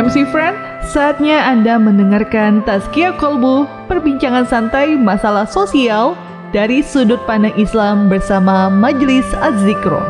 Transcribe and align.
MC 0.00 0.24
Friend, 0.32 0.56
saatnya 0.88 1.44
Anda 1.44 1.76
mendengarkan 1.76 2.64
Tazkia 2.64 3.12
Kolbu, 3.20 3.68
perbincangan 3.84 4.48
santai 4.48 4.96
masalah 4.96 5.44
sosial 5.44 6.16
dari 6.56 6.80
sudut 6.80 7.20
pandang 7.28 7.52
Islam 7.60 8.08
bersama 8.08 8.72
Majelis 8.72 9.28
Az-Zikro. 9.44 10.00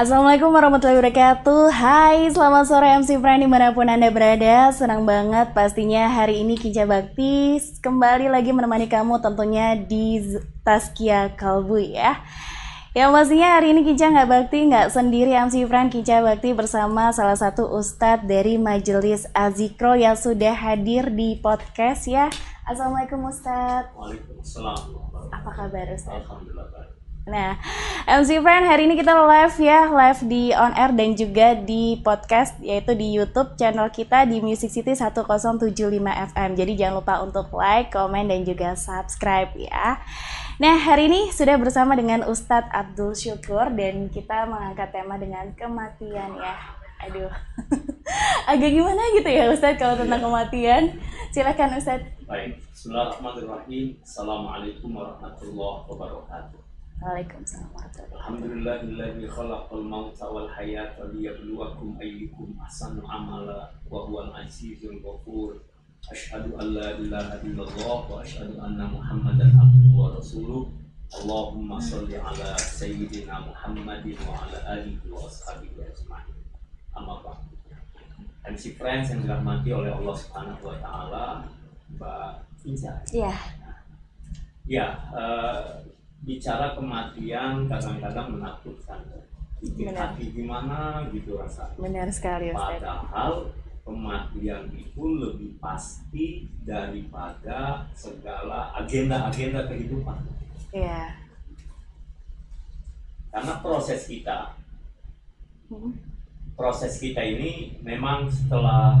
Assalamualaikum 0.00 0.48
warahmatullahi 0.48 1.04
wabarakatuh. 1.04 1.68
Hai 1.68 2.32
selamat 2.32 2.64
sore 2.64 2.88
MC 3.04 3.20
Friend 3.20 3.44
di 3.44 3.48
mana 3.52 3.76
pun 3.76 3.84
anda 3.84 4.08
berada. 4.08 4.72
Senang 4.72 5.04
banget 5.04 5.52
pastinya 5.52 6.08
hari 6.08 6.40
ini 6.40 6.56
Kinca 6.56 6.88
Bakti 6.88 7.60
Kembali 7.84 8.32
lagi 8.32 8.56
menemani 8.56 8.88
kamu 8.88 9.20
tentunya 9.20 9.76
di 9.76 10.24
Taskia 10.64 11.36
Kalbu 11.36 11.76
ya 11.92 12.24
Ya 12.90 13.06
pastinya 13.06 13.54
hari 13.54 13.70
ini 13.70 13.86
Kinca 13.86 14.10
nggak 14.10 14.26
bakti 14.26 14.66
nggak 14.66 14.90
sendiri 14.90 15.30
MC 15.30 15.62
Friend 15.62 15.94
Kinca 15.94 16.26
Bakti 16.26 16.50
bersama 16.58 17.14
salah 17.14 17.38
satu 17.38 17.70
ustadz 17.70 18.26
dari 18.26 18.58
Majelis 18.58 19.30
Azikro 19.30 19.94
yang 19.94 20.18
sudah 20.18 20.50
hadir 20.58 21.06
di 21.14 21.38
podcast 21.38 22.10
ya 22.10 22.26
Assalamualaikum 22.66 23.30
Ustadz 23.30 23.94
Waalaikumsalam 23.94 24.90
Apa 25.30 25.50
kabar 25.54 25.86
Ustadz? 25.86 26.26
Alhamdulillah 26.26 26.66
baik. 26.74 26.90
Nah, 27.30 27.54
MC 28.10 28.42
Friend 28.42 28.64
hari 28.66 28.90
ini 28.90 28.98
kita 28.98 29.14
live 29.14 29.54
ya, 29.62 29.86
live 29.86 30.20
di 30.26 30.50
on 30.50 30.74
air 30.74 30.90
dan 30.90 31.14
juga 31.14 31.54
di 31.54 32.00
podcast 32.02 32.58
yaitu 32.58 32.98
di 32.98 33.14
YouTube 33.14 33.54
channel 33.54 33.86
kita 33.94 34.26
di 34.26 34.42
Music 34.42 34.66
City 34.66 34.98
1075 34.98 35.70
FM. 36.34 36.50
Jadi 36.58 36.72
jangan 36.74 36.98
lupa 36.98 37.22
untuk 37.22 37.54
like, 37.54 37.94
komen 37.94 38.26
dan 38.26 38.42
juga 38.42 38.74
subscribe 38.74 39.54
ya. 39.54 40.02
Nah, 40.60 40.76
hari 40.76 41.08
ini 41.08 41.32
sudah 41.32 41.56
bersama 41.56 41.96
dengan 41.96 42.20
Ustadz 42.28 42.68
Abdul 42.68 43.16
Syukur 43.16 43.72
dan 43.72 44.12
kita 44.12 44.44
mengangkat 44.44 44.92
tema 44.92 45.16
dengan 45.16 45.48
kematian 45.56 46.36
ya. 46.36 46.76
Aduh. 47.00 47.32
Agak 48.52 48.68
gimana 48.68 49.00
gitu 49.16 49.24
ya 49.24 49.48
Ustadz 49.48 49.80
kalau 49.80 49.96
tentang 49.96 50.20
kematian? 50.20 51.00
Silakan 51.32 51.80
Ustadz. 51.80 52.12
Baik, 52.28 52.60
Bismillahirrahmanirrahim. 52.76 54.04
Assalamualaikum 54.04 54.92
warahmatullahi 54.92 55.80
wabarakatuh. 55.88 56.60
Waalaikumsalam 57.00 57.72
warahmatullahi 57.72 58.20
Alhamdulillahilladzi 58.20 59.26
khalaqal 59.32 59.80
mauta 59.80 60.28
wal 60.28 60.44
hayata 60.44 61.08
liyabluwakum 61.08 61.96
ayyukum 61.96 62.52
ahsanu 62.60 63.00
amala 63.08 63.72
wa 63.88 64.04
huwal 64.04 64.28
azizul 64.36 65.00
ghafur. 65.00 65.56
Asyhadu 66.08 66.56
an 66.56 66.72
la 66.72 66.96
ilaha 66.96 67.36
illallah 67.44 67.98
wa 68.08 68.24
asyhadu 68.24 68.56
anna 68.56 68.88
Muhammadan 68.88 69.52
abduhu 69.52 69.92
wa 69.92 70.16
rasuluh. 70.16 70.64
Allahumma 71.10 71.76
shalli 71.76 72.16
ala 72.16 72.56
sayyidina 72.56 73.44
Muhammadin 73.44 74.16
wa 74.24 74.46
ala 74.46 74.58
alihi 74.78 75.04
wa 75.12 75.28
ashabihi 75.28 75.84
ajma'in. 75.84 76.40
Amma 76.96 77.20
ba'd. 77.20 77.44
MC 78.48 78.80
Friends 78.80 79.12
yang 79.12 79.20
dirahmati 79.28 79.68
oleh 79.68 79.92
Allah 79.92 80.14
Subhanahu 80.16 80.64
wa 80.64 80.76
taala, 80.80 81.24
Mbak 81.92 82.30
Inza. 82.64 82.94
Iya. 83.12 83.34
Ya, 84.64 84.86
eh, 85.12 85.84
bicara 86.24 86.72
kematian 86.72 87.68
kadang-kadang 87.68 88.40
menakutkan. 88.40 89.02
Benar. 89.60 90.16
hati 90.16 90.32
gimana 90.32 91.04
gitu 91.12 91.36
rasanya. 91.36 91.76
Benar 91.76 92.08
sekali 92.08 92.48
Ustadz. 92.48 92.80
Padahal 92.80 93.32
kematian 93.84 94.70
itu 94.76 95.04
lebih 95.18 95.56
pasti 95.58 96.46
daripada 96.62 97.88
segala 97.96 98.70
agenda-agenda 98.76 99.66
kehidupan. 99.66 100.18
Iya. 100.70 101.16
Karena 103.30 103.54
proses 103.62 104.10
kita, 104.10 104.58
Hmm. 105.70 105.94
proses 106.58 106.98
kita 106.98 107.22
ini 107.22 107.78
memang 107.78 108.26
setelah 108.26 108.98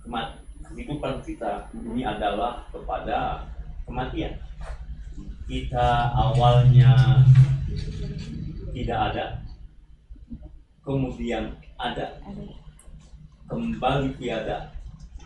kemat 0.00 0.40
kehidupan 0.72 1.20
kita 1.20 1.68
ini 1.76 2.00
adalah 2.00 2.64
kepada 2.72 3.44
kematian. 3.84 4.40
Kita 5.44 6.16
awalnya 6.16 7.20
tidak 8.72 8.98
ada, 9.12 9.26
kemudian 10.80 11.52
ada. 11.76 12.16
Kembali 13.48 14.16
tiada, 14.16 14.72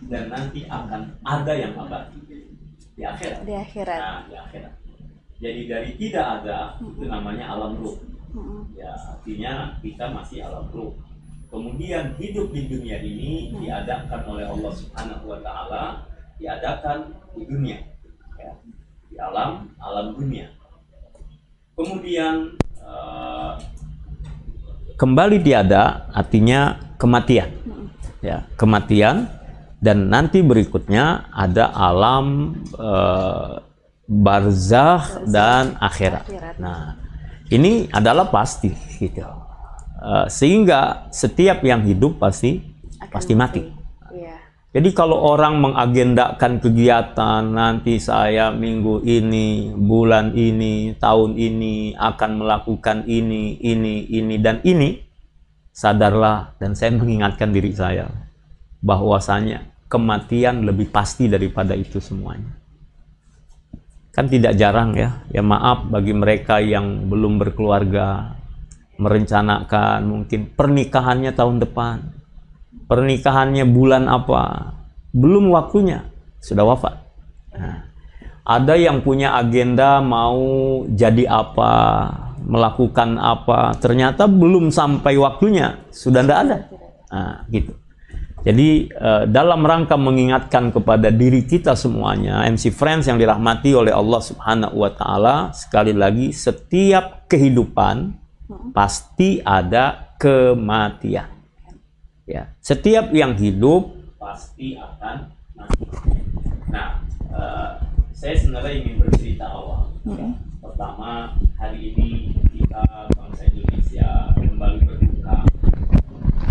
dan 0.06 0.30
nanti 0.30 0.62
akan 0.70 1.18
ada 1.26 1.52
yang 1.54 1.74
abadi 1.74 2.20
di 2.94 3.02
akhirat. 3.02 3.42
Di 3.46 3.54
akhirat. 3.54 3.98
Nah, 3.98 4.20
di 4.26 4.34
akhirat. 4.34 4.74
Jadi 5.38 5.60
dari 5.70 5.90
tidak 5.94 6.26
ada 6.42 6.74
itu 6.82 7.02
namanya 7.06 7.54
alam 7.54 7.78
ruh. 7.78 7.98
Ya, 8.74 8.90
artinya 8.94 9.78
kita 9.78 10.10
masih 10.10 10.42
alam 10.42 10.66
ruh. 10.74 10.94
Kemudian 11.48 12.12
hidup 12.20 12.52
di 12.52 12.68
dunia 12.68 13.00
ini 13.00 13.54
diadakan 13.56 14.20
oleh 14.26 14.44
Allah 14.44 14.72
Subhanahu 14.74 15.32
wa 15.32 15.38
taala, 15.40 16.04
diadakan 16.36 17.14
di 17.38 17.42
dunia. 17.46 17.78
Ya, 18.36 18.52
di 19.08 19.16
alam 19.16 19.70
alam 19.78 20.18
dunia. 20.18 20.50
Kemudian 21.78 22.58
eh, 22.82 23.52
kembali 24.98 25.38
tiada 25.40 26.10
artinya 26.10 26.82
kematian. 26.98 27.57
Ya, 28.18 28.50
kematian 28.58 29.30
dan 29.78 30.10
nanti 30.10 30.42
berikutnya 30.42 31.30
ada 31.30 31.70
alam 31.70 32.58
eh, 32.74 33.62
barzakh 34.08 35.28
dan 35.28 35.78
akhirat. 35.78 36.26
Nah, 36.58 36.98
ini 37.52 37.86
adalah 37.94 38.26
pasti 38.32 38.74
gitu. 38.98 39.22
Eh, 39.98 40.26
sehingga 40.30 41.10
setiap 41.10 41.62
yang 41.66 41.82
hidup 41.82 42.22
pasti 42.22 42.62
Akan 42.98 43.14
pasti 43.14 43.32
mati. 43.38 43.62
Iya. 44.10 44.36
Jadi 44.74 44.90
kalau 44.92 45.22
orang 45.22 45.62
mengagendakan 45.62 46.58
kegiatan 46.58 47.42
nanti 47.46 48.02
saya 48.02 48.50
minggu 48.50 49.06
ini, 49.06 49.70
bulan 49.72 50.34
ini, 50.34 50.98
tahun 50.98 51.38
ini 51.38 51.94
akan 51.94 52.30
melakukan 52.42 53.06
ini, 53.06 53.56
ini, 53.62 54.06
ini 54.10 54.34
dan 54.42 54.58
ini, 54.66 55.07
sadarlah 55.78 56.58
dan 56.58 56.74
saya 56.74 56.90
mengingatkan 56.98 57.54
diri 57.54 57.70
saya 57.70 58.10
bahwasanya 58.82 59.62
kematian 59.86 60.66
lebih 60.66 60.90
pasti 60.90 61.30
daripada 61.30 61.78
itu 61.78 62.02
semuanya. 62.02 62.50
Kan 64.10 64.26
tidak 64.26 64.58
jarang 64.58 64.98
ya, 64.98 65.22
ya 65.30 65.38
maaf 65.38 65.86
bagi 65.86 66.10
mereka 66.10 66.58
yang 66.58 67.06
belum 67.06 67.38
berkeluarga, 67.38 68.34
merencanakan 68.98 70.02
mungkin 70.02 70.50
pernikahannya 70.50 71.30
tahun 71.30 71.62
depan, 71.62 71.96
pernikahannya 72.90 73.62
bulan 73.70 74.10
apa, 74.10 74.74
belum 75.14 75.54
waktunya, 75.54 76.02
sudah 76.42 76.66
wafat. 76.74 76.98
Nah, 77.54 77.86
ada 78.42 78.74
yang 78.74 79.06
punya 79.06 79.38
agenda 79.38 80.02
mau 80.02 80.82
jadi 80.90 81.30
apa, 81.30 81.74
melakukan 82.44 83.18
apa, 83.18 83.74
ternyata 83.78 84.30
belum 84.30 84.70
sampai 84.70 85.18
waktunya, 85.18 85.82
sudah 85.90 86.22
tidak 86.22 86.38
ada. 86.46 86.56
Nah, 87.08 87.36
gitu. 87.50 87.72
Jadi 88.46 88.86
eh, 88.86 89.24
dalam 89.26 89.66
rangka 89.66 89.98
mengingatkan 89.98 90.70
kepada 90.70 91.10
diri 91.10 91.42
kita 91.42 91.74
semuanya, 91.74 92.46
MC 92.46 92.70
Friends 92.70 93.10
yang 93.10 93.18
dirahmati 93.18 93.74
oleh 93.74 93.90
Allah 93.90 94.22
Subhanahu 94.22 94.78
wa 94.78 94.90
taala, 94.94 95.36
sekali 95.50 95.90
lagi 95.90 96.30
setiap 96.30 97.26
kehidupan 97.26 98.14
pasti 98.70 99.42
ada 99.42 100.14
kematian. 100.22 101.28
Ya, 102.28 102.54
setiap 102.62 103.10
yang 103.10 103.34
hidup 103.34 103.90
pasti 104.22 104.78
akan 104.78 105.34
mati. 105.58 105.84
Nah, 106.70 107.02
eh, 107.34 107.70
saya 108.14 108.34
sebenarnya 108.38 108.72
ingin 108.80 108.94
bercerita 109.02 109.44
awal. 109.50 109.92
Ya. 110.06 110.47
Pertama, 110.68 111.32
hari 111.56 111.96
ini 111.96 112.36
kita 112.52 112.84
bangsa 113.16 113.48
Indonesia 113.48 114.36
kembali 114.36 114.78
berduka. 114.84 115.36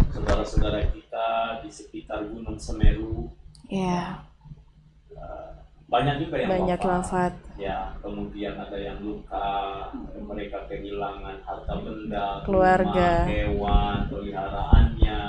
Saudara-saudara 0.10 0.90
kita 0.90 1.28
di 1.62 1.70
sekitar 1.70 2.26
Gunung 2.26 2.58
Semeru 2.58 3.30
Iya. 3.70 4.26
eh, 5.14 5.50
banyak 5.86 6.26
juga 6.26 6.36
yang 6.42 6.50
Banyak 6.50 6.80
wafat. 6.82 7.34
Ya, 7.62 7.94
kemudian 8.02 8.58
ada 8.58 8.74
yang 8.74 8.98
luka, 9.06 9.46
mereka 10.18 10.66
kehilangan 10.66 11.38
harta 11.46 11.74
benda, 11.78 12.42
Keluarga. 12.42 13.22
rumah, 13.22 13.30
hewan, 13.30 13.98
peliharaannya, 14.10 15.20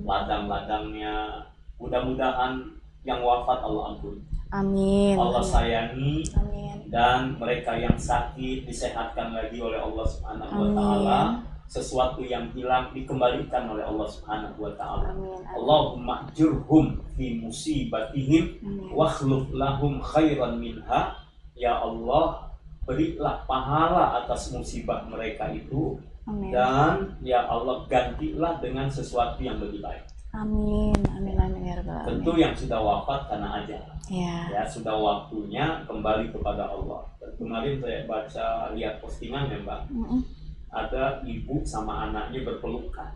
ladang-ladangnya. 0.00 1.44
Mudah-mudahan 1.76 2.79
yang 3.04 3.20
wafat 3.24 3.64
Allah 3.64 3.96
ampuni. 3.96 4.22
Amin. 4.50 5.14
Allah 5.14 5.44
sayangi 5.46 6.26
Amin. 6.34 6.90
dan 6.90 7.38
mereka 7.38 7.78
yang 7.78 7.94
sakit 7.94 8.66
disehatkan 8.66 9.30
lagi 9.30 9.62
oleh 9.62 9.78
Allah 9.78 10.06
Subhanahu 10.06 10.50
wa 10.50 10.68
taala. 10.74 11.20
Sesuatu 11.70 12.26
yang 12.26 12.50
hilang 12.50 12.90
dikembalikan 12.90 13.70
oleh 13.70 13.86
Allah 13.86 14.10
Subhanahu 14.10 14.58
wa 14.58 14.74
taala. 14.74 15.14
Allahumma 15.54 16.26
jurhum 16.34 16.98
fi 17.14 17.38
musibatihim 17.38 18.58
wakhluf 18.90 19.46
lahum 19.54 20.02
khairan 20.02 20.58
minha 20.58 21.14
ya 21.54 21.78
Allah 21.78 22.50
berilah 22.82 23.46
pahala 23.46 24.18
atas 24.18 24.50
musibah 24.50 25.06
mereka 25.06 25.46
itu 25.54 25.94
Amin. 26.26 26.50
dan 26.50 27.14
ya 27.22 27.46
Allah 27.46 27.86
gantilah 27.86 28.58
dengan 28.58 28.90
sesuatu 28.90 29.38
yang 29.38 29.62
lebih 29.62 29.78
baik. 29.78 30.02
Amin. 30.30 30.94
Amin. 31.10 31.34
Amin 31.34 31.62
ya 31.66 31.74
rabbal 31.82 32.06
alamin. 32.06 32.10
Tentu 32.22 32.32
yang 32.38 32.54
sudah 32.54 32.78
wafat 32.78 33.20
karena 33.26 33.48
ajal. 33.62 33.82
Ya. 34.10 34.36
ya 34.50 34.62
sudah 34.66 34.94
waktunya 34.94 35.82
kembali 35.86 36.30
kepada 36.30 36.70
Allah. 36.70 37.02
Dan 37.18 37.30
kemarin 37.38 37.78
saya 37.82 38.06
baca 38.06 38.46
lihat 38.74 38.98
postingan 39.02 39.50
ya 39.50 39.58
Mbak, 39.62 39.80
Mm-mm. 39.90 40.20
ada 40.70 41.22
ibu 41.22 41.62
sama 41.62 42.10
anaknya 42.10 42.42
berpelukan, 42.46 43.10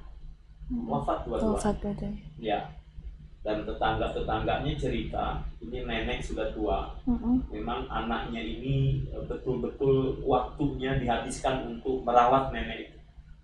Mm-mm. 0.70 0.90
wafat 0.90 1.26
dua-dua. 1.26 1.58
Wafat 1.58 1.74
berarti. 1.82 2.10
Ya. 2.38 2.62
Dan 3.44 3.68
tetangga-tetangganya 3.68 4.72
cerita, 4.80 5.36
ini 5.60 5.84
nenek 5.84 6.24
sudah 6.24 6.48
tua, 6.56 6.88
Mm-mm. 7.04 7.44
memang 7.52 7.84
anaknya 7.92 8.40
ini 8.40 9.04
eh, 9.12 9.20
betul-betul 9.28 10.16
waktunya 10.24 10.96
dihabiskan 10.96 11.76
untuk 11.76 12.00
merawat 12.08 12.48
nenek 12.56 12.93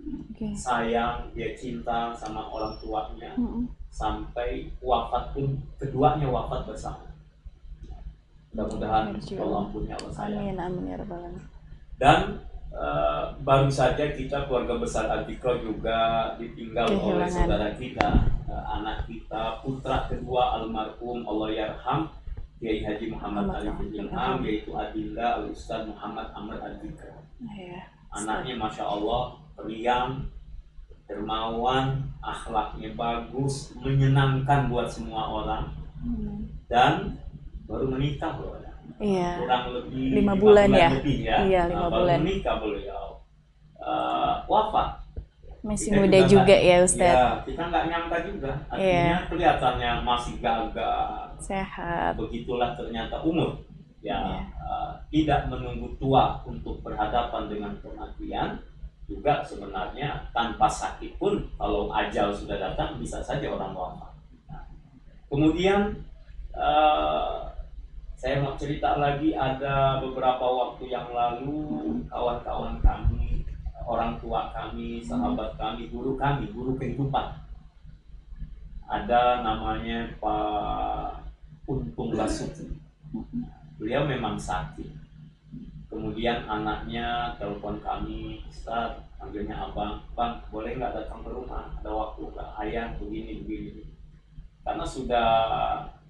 Oke. 0.01 0.47
Sayang, 0.57 1.29
dia 1.37 1.53
cinta 1.53 2.17
sama 2.17 2.49
orang 2.49 2.73
tuanya, 2.81 3.37
Mm-mm. 3.37 3.69
sampai 3.93 4.73
wafat 4.81 5.37
pun 5.37 5.61
keduanya 5.77 6.27
wafat 6.33 6.65
bersama. 6.65 7.05
Mudah-mudahan 8.51 9.15
Allah 9.15 9.59
ampuni 9.63 9.91
Allah 9.95 10.11
sayang. 10.11 10.43
Amin. 10.43 10.59
Amin 10.59 10.91
ya 10.91 10.97
rabbal 10.99 11.23
alamin. 11.23 11.45
Dan 12.01 12.21
eh, 12.73 13.25
baru 13.47 13.69
saja 13.71 14.11
kita 14.11 14.49
keluarga 14.51 14.75
besar 14.81 15.07
Adikro 15.07 15.61
juga 15.63 16.33
ditinggal 16.41 16.89
oleh 16.91 16.99
Kehilangan. 16.99 17.31
saudara 17.31 17.69
kita, 17.79 18.09
eh, 18.51 18.65
anak 18.81 19.07
kita, 19.07 19.63
putra 19.63 20.09
kedua 20.11 20.59
almarhum 20.59 21.23
Allah 21.29 21.49
yarham 21.55 22.01
Kiai 22.59 22.85
Haji 22.85 23.07
Muhammad 23.09 23.49
Ali 23.57 23.71
bin 23.81 23.89
Ilham 24.05 24.45
yaitu 24.45 24.69
Adinda 24.77 25.41
Al 25.41 25.49
Ustaz 25.49 25.87
Muhammad 25.87 26.29
Amr 26.35 26.59
Adikro. 26.61 27.23
Ya. 27.55 27.87
Anaknya 28.11 28.59
masya 28.59 28.83
Allah 28.85 29.39
periang, 29.61 30.25
dermawan, 31.05 31.87
akhlaknya 32.21 32.95
bagus, 32.95 33.75
menyenangkan 33.77 34.67
buat 34.67 34.89
semua 34.89 35.27
orang 35.27 35.65
Hmm. 36.01 36.49
dan 36.65 37.21
baru 37.67 37.87
menikah 37.89 38.35
loh 38.35 38.57
ya. 38.57 38.73
Iya. 38.97 39.31
kurang 39.39 39.65
lebih 39.71 40.07
Lima 40.13 40.35
bulan 40.35 40.69
ya? 40.71 40.89
lebih 40.93 41.19
ya. 41.23 41.37
Iya, 41.43 41.63
lima 41.69 41.77
Nah, 41.79 41.89
baru 41.89 42.01
bulan. 42.03 42.19
menikah 42.21 42.57
beliau 42.57 43.07
Eh, 43.81 44.35
wafat. 44.45 45.01
Masih 45.63 45.89
Kita 45.89 45.99
muda 45.99 46.19
juga 46.27 46.53
nggak- 46.53 46.63
ya 46.63 46.77
Ustaz. 46.81 47.17
Iya, 47.17 47.29
kita 47.49 47.63
nggak 47.65 47.85
nyangka 47.89 48.19
juga. 48.23 48.53
Artinya 48.69 48.93
Iya. 49.17 49.17
kelihatannya 49.25 49.91
masih 50.05 50.35
gagah. 50.37 51.33
Sehat. 51.41 52.13
Begitulah 52.13 52.77
ternyata 52.77 53.25
umur. 53.25 53.57
Ya, 54.01 54.21
Iya. 54.21 54.41
eh, 54.53 54.91
tidak 55.11 55.49
menunggu 55.49 55.97
tua 55.97 56.45
untuk 56.45 56.85
berhadapan 56.85 57.49
dengan 57.49 57.73
kematian. 57.81 58.61
Juga 59.11 59.43
sebenarnya 59.43 60.31
tanpa 60.31 60.71
sakit 60.71 61.19
pun 61.19 61.43
kalau 61.59 61.91
ajal 61.91 62.31
sudah 62.31 62.55
datang 62.55 62.95
bisa 63.03 63.19
saja 63.19 63.51
orang 63.51 63.75
wafat. 63.75 64.15
Nah, 64.47 64.63
kemudian 65.27 65.99
eh, 66.55 67.39
saya 68.15 68.37
mau 68.39 68.55
cerita 68.55 69.01
lagi 69.01 69.35
ada 69.35 69.99
beberapa 69.99 70.45
waktu 70.45 70.95
yang 70.95 71.11
lalu 71.11 71.59
kawan-kawan 72.07 72.79
kami, 72.85 73.49
orang 73.83 74.21
tua 74.21 74.53
kami, 74.53 75.03
sahabat 75.03 75.57
kami, 75.57 75.89
guru 75.89 76.15
kami, 76.21 76.47
guru 76.55 76.77
kehidupan. 76.79 77.33
Ada 78.87 79.41
namanya 79.41 80.07
Pak 80.21 81.27
Untung 81.65 82.13
Basuki. 82.13 82.69
Beliau 83.81 84.05
memang 84.05 84.37
sakit. 84.37 85.00
Kemudian 85.91 86.47
anaknya 86.47 87.35
telepon 87.35 87.83
kami, 87.83 88.39
Ustaz, 88.47 88.95
panggilnya 89.19 89.59
abang, 89.59 89.99
bang 90.15 90.39
boleh 90.49 90.79
nggak 90.79 90.95
datang 90.95 91.21
ke 91.27 91.31
rumah? 91.35 91.67
Ada 91.83 91.91
waktu 91.91 92.31
nggak? 92.31 92.51
Ayah 92.63 92.87
begini 92.95 93.43
begini. 93.43 93.85
Karena 94.63 94.87
sudah 94.87 95.29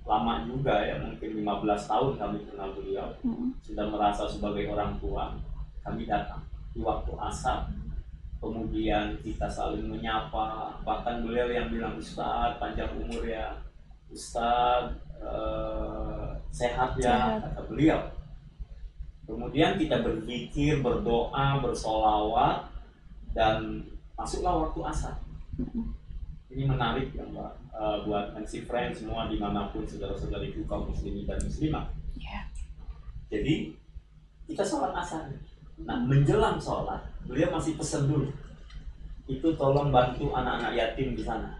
lama 0.04 0.44
juga 0.44 0.84
ya, 0.84 1.00
mungkin 1.00 1.40
15 1.40 1.46
tahun 1.88 2.12
kami 2.18 2.38
kenal 2.44 2.72
beliau 2.76 3.08
Mm-mm. 3.24 3.56
sudah 3.62 3.84
merasa 3.88 4.28
sebagai 4.28 4.68
orang 4.68 5.00
tua, 5.00 5.32
kami 5.80 6.04
datang 6.04 6.44
di 6.76 6.84
waktu 6.84 7.12
asar. 7.16 7.64
Kemudian 8.40 9.16
kita 9.20 9.44
saling 9.48 9.84
menyapa, 9.84 10.76
bahkan 10.80 11.20
beliau 11.20 11.48
yang 11.48 11.68
bilang 11.68 11.96
Ustaz 11.96 12.56
panjang 12.56 12.88
umur 12.96 13.24
ya, 13.24 13.52
Ustaz 14.08 14.92
eh, 15.20 16.28
sehat 16.50 16.96
ya, 17.00 17.36
Sehat. 17.36 17.48
kata 17.48 17.60
beliau. 17.68 18.00
Kemudian 19.30 19.78
kita 19.78 20.02
berzikir, 20.02 20.82
berdoa, 20.82 21.62
bersolawat, 21.62 22.66
dan 23.30 23.86
masuklah 24.18 24.66
waktu 24.66 24.80
asar. 24.90 25.14
Ini 26.50 26.66
menarik 26.66 27.14
ya 27.14 27.22
Mbak, 27.30 27.60
Eh, 27.80 27.96
buat 28.04 28.36
MC 28.36 28.68
Friends 28.68 29.00
semua 29.00 29.24
di 29.32 29.40
mana 29.40 29.72
pun 29.72 29.80
saudara-saudari 29.88 30.52
kaum 30.68 30.92
muslimin 30.92 31.24
dan 31.24 31.40
muslimah. 31.40 31.88
Ya. 32.20 32.44
Jadi 33.32 33.72
kita 34.44 34.60
sholat 34.60 34.92
asar. 34.92 35.24
Nah 35.88 35.96
menjelang 36.04 36.60
sholat, 36.60 37.00
beliau 37.24 37.48
masih 37.56 37.80
pesan 37.80 38.04
dulu. 38.04 38.28
Itu 39.24 39.56
tolong 39.56 39.88
bantu 39.88 40.28
anak-anak 40.36 40.76
yatim 40.76 41.16
di 41.16 41.24
sana. 41.24 41.56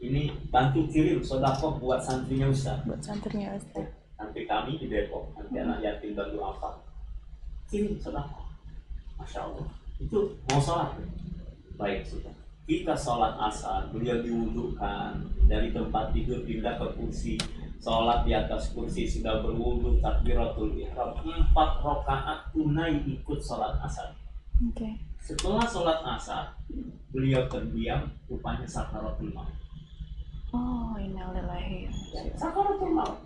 Ini 0.00 0.32
bantu 0.48 0.88
kirim 0.88 1.20
sodako 1.20 1.76
buat 1.76 2.00
santrinya 2.00 2.48
Ustaz. 2.48 2.80
Buat 2.88 3.04
santrinya 3.04 3.52
Ustaz. 3.52 3.84
Nanti 4.16 4.48
kami 4.48 4.80
di 4.80 4.88
Depok, 4.88 5.36
nanti 5.36 5.60
anak 5.60 5.84
yatim 5.84 6.16
bantu 6.16 6.40
apa? 6.40 6.80
Kirim 7.72 7.96
sodako. 7.96 8.44
Masya 9.16 9.48
Allah. 9.48 9.68
Itu 9.96 10.36
mau 10.52 10.60
sholat. 10.60 10.92
Baik 11.80 12.04
sudah. 12.04 12.36
Kita 12.68 12.92
sholat 12.92 13.40
asar, 13.40 13.88
beliau 13.88 14.20
diwudukan 14.20 15.16
dari 15.48 15.72
tempat 15.72 16.12
tidur 16.12 16.44
pindah 16.44 16.76
ke 16.76 16.86
kursi 16.94 17.34
sholat 17.82 18.22
di 18.22 18.30
atas 18.30 18.70
kursi 18.70 19.10
sudah 19.10 19.42
berwudu 19.42 19.98
takbiratul 19.98 20.70
ihram 20.78 21.18
empat 21.18 21.82
rakaat 21.82 22.46
tunai 22.54 22.94
ikut 23.10 23.42
sholat 23.42 23.74
asar 23.82 24.14
Oke. 24.70 24.86
setelah 25.18 25.66
sholat 25.66 25.98
asar 26.06 26.54
beliau 27.10 27.42
terdiam 27.50 28.06
rupanya 28.30 28.62
sakaratul 28.70 29.34
maut 29.34 29.50
Oh, 30.52 30.94
innalillahi. 31.00 31.90
Sakaratul 32.38 32.94
maut 32.94 33.18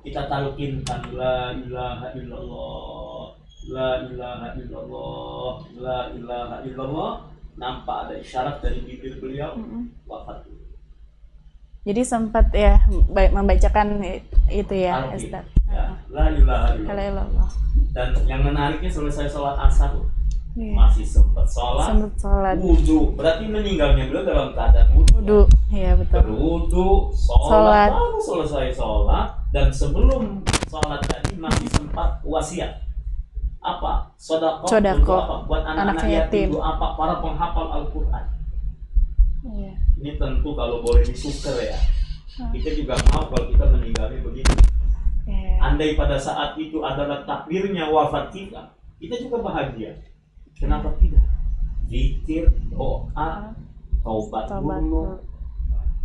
kita 0.00 0.24
talkinkan 0.32 1.12
la 1.12 1.52
ilaha 1.52 2.08
illallah 2.16 3.19
la 3.68 4.00
ilaha 4.02 4.56
illallah 4.56 5.52
la 5.76 5.98
ilaha 6.10 6.56
illallah 6.64 7.12
nampak 7.54 8.08
ada 8.08 8.14
isyarat 8.16 8.56
dari 8.58 8.80
bibir 8.80 9.18
beliau 9.18 9.52
Mm-mm. 9.52 9.84
wafat 10.04 10.48
Jadi 11.80 12.02
sempat 12.02 12.52
ya 12.52 12.76
ba- 13.08 13.32
membacakan 13.32 14.04
itu 14.46 14.74
ya. 14.76 15.00
Ustaz. 15.10 15.44
ya, 15.64 15.96
la 16.08 16.28
ilaha 16.28 16.76
La 16.76 16.76
illallah 16.76 16.76
ilaha 16.76 17.08
illallah. 17.08 17.50
dan 17.90 18.08
yang 18.24 18.40
menariknya 18.42 18.88
selesai 18.88 19.26
sholat 19.26 19.56
asar 19.58 19.92
Iya. 20.50 20.74
masih 20.74 21.06
sempat 21.06 21.46
sholat 21.46 21.86
Sempat 21.88 22.12
sholat. 22.18 22.56
wudhu 22.58 23.14
berarti 23.14 23.46
meninggalnya 23.46 24.02
beliau 24.04 24.26
dalam 24.26 24.48
keadaan 24.50 24.88
wudhu 24.92 25.14
Wudu. 25.16 25.40
Iya 25.70 25.94
betul. 25.94 26.20
berwudhu 26.20 26.86
sholat, 27.14 27.48
Sholat. 27.48 27.90
baru 27.92 28.18
selesai 28.18 28.66
sholat 28.72 29.26
dan 29.48 29.66
sebelum 29.70 30.22
sholat 30.66 31.00
tadi 31.02 31.32
masih 31.34 31.68
sempat 31.70 32.18
wasiat 32.22 32.82
apa 33.60 34.08
sodako 34.16 34.64
Sodako. 34.66 34.98
untuk 35.04 35.20
apa 35.20 35.34
buat 35.44 35.62
anak-anak 35.64 35.96
Anak 36.00 36.08
yatim 36.08 36.48
yatim. 36.48 36.60
apa 36.60 36.86
para 36.96 37.14
penghafal 37.20 37.66
Al-Quran 37.70 38.24
Iya. 39.40 39.72
ini 39.96 40.10
tentu 40.16 40.52
kalau 40.52 40.80
boleh 40.80 41.04
disuker 41.04 41.56
ya 41.60 41.76
Hmm. 42.30 42.54
kita 42.54 42.72
juga 42.72 42.94
mau 43.10 43.26
kalau 43.26 43.50
kita 43.50 43.64
meninggalnya 43.68 44.20
begitu 44.22 44.52
Iya. 45.26 45.60
andai 45.60 45.92
pada 45.92 46.16
saat 46.16 46.56
itu 46.56 46.80
adalah 46.80 47.20
takdirnya 47.24 47.90
wafat 47.90 48.32
kita 48.32 48.70
kita 48.96 49.18
juga 49.18 49.44
bahagia 49.44 49.92
kenapa 50.54 50.94
tidak 50.96 51.20
zikir 51.84 52.48
doa 52.70 53.52
taubat 54.00 54.46
dulu 54.48 55.20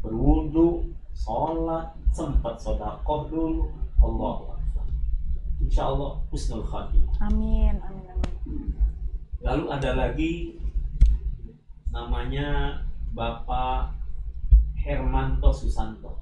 berwudu, 0.02 0.86
sholat, 1.18 1.90
sempat 2.14 2.62
sodakoh 2.62 3.26
dulu. 3.26 3.66
Allah 3.98 4.54
Insya 5.64 5.88
Allah 5.92 6.20
husnul 6.32 6.66
khatimah. 6.66 7.16
Amin. 7.24 7.76
Amin. 7.80 8.06
Amin. 8.12 8.34
Lalu 9.46 9.66
ada 9.70 9.92
lagi 9.94 10.34
namanya 11.94 12.82
Bapak 13.16 13.96
Hermanto 14.76 15.54
Susanto. 15.56 16.20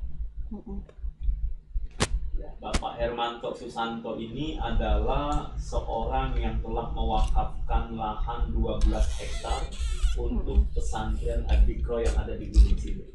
Ya, 2.37 2.49
Bapak 2.61 3.01
Hermanto 3.01 3.49
Susanto 3.55 4.19
ini 4.19 4.59
adalah 4.61 5.49
seorang 5.57 6.37
yang 6.37 6.61
telah 6.61 6.93
mewakafkan 6.93 7.97
lahan 7.97 8.53
12 8.53 8.91
hektar 9.17 9.61
untuk 10.19 10.61
pesantren 10.77 11.41
Adikro 11.49 11.99
yang 11.99 12.13
ada 12.13 12.37
di 12.37 12.53
Gunung 12.53 12.77
Sindur. 12.77 13.09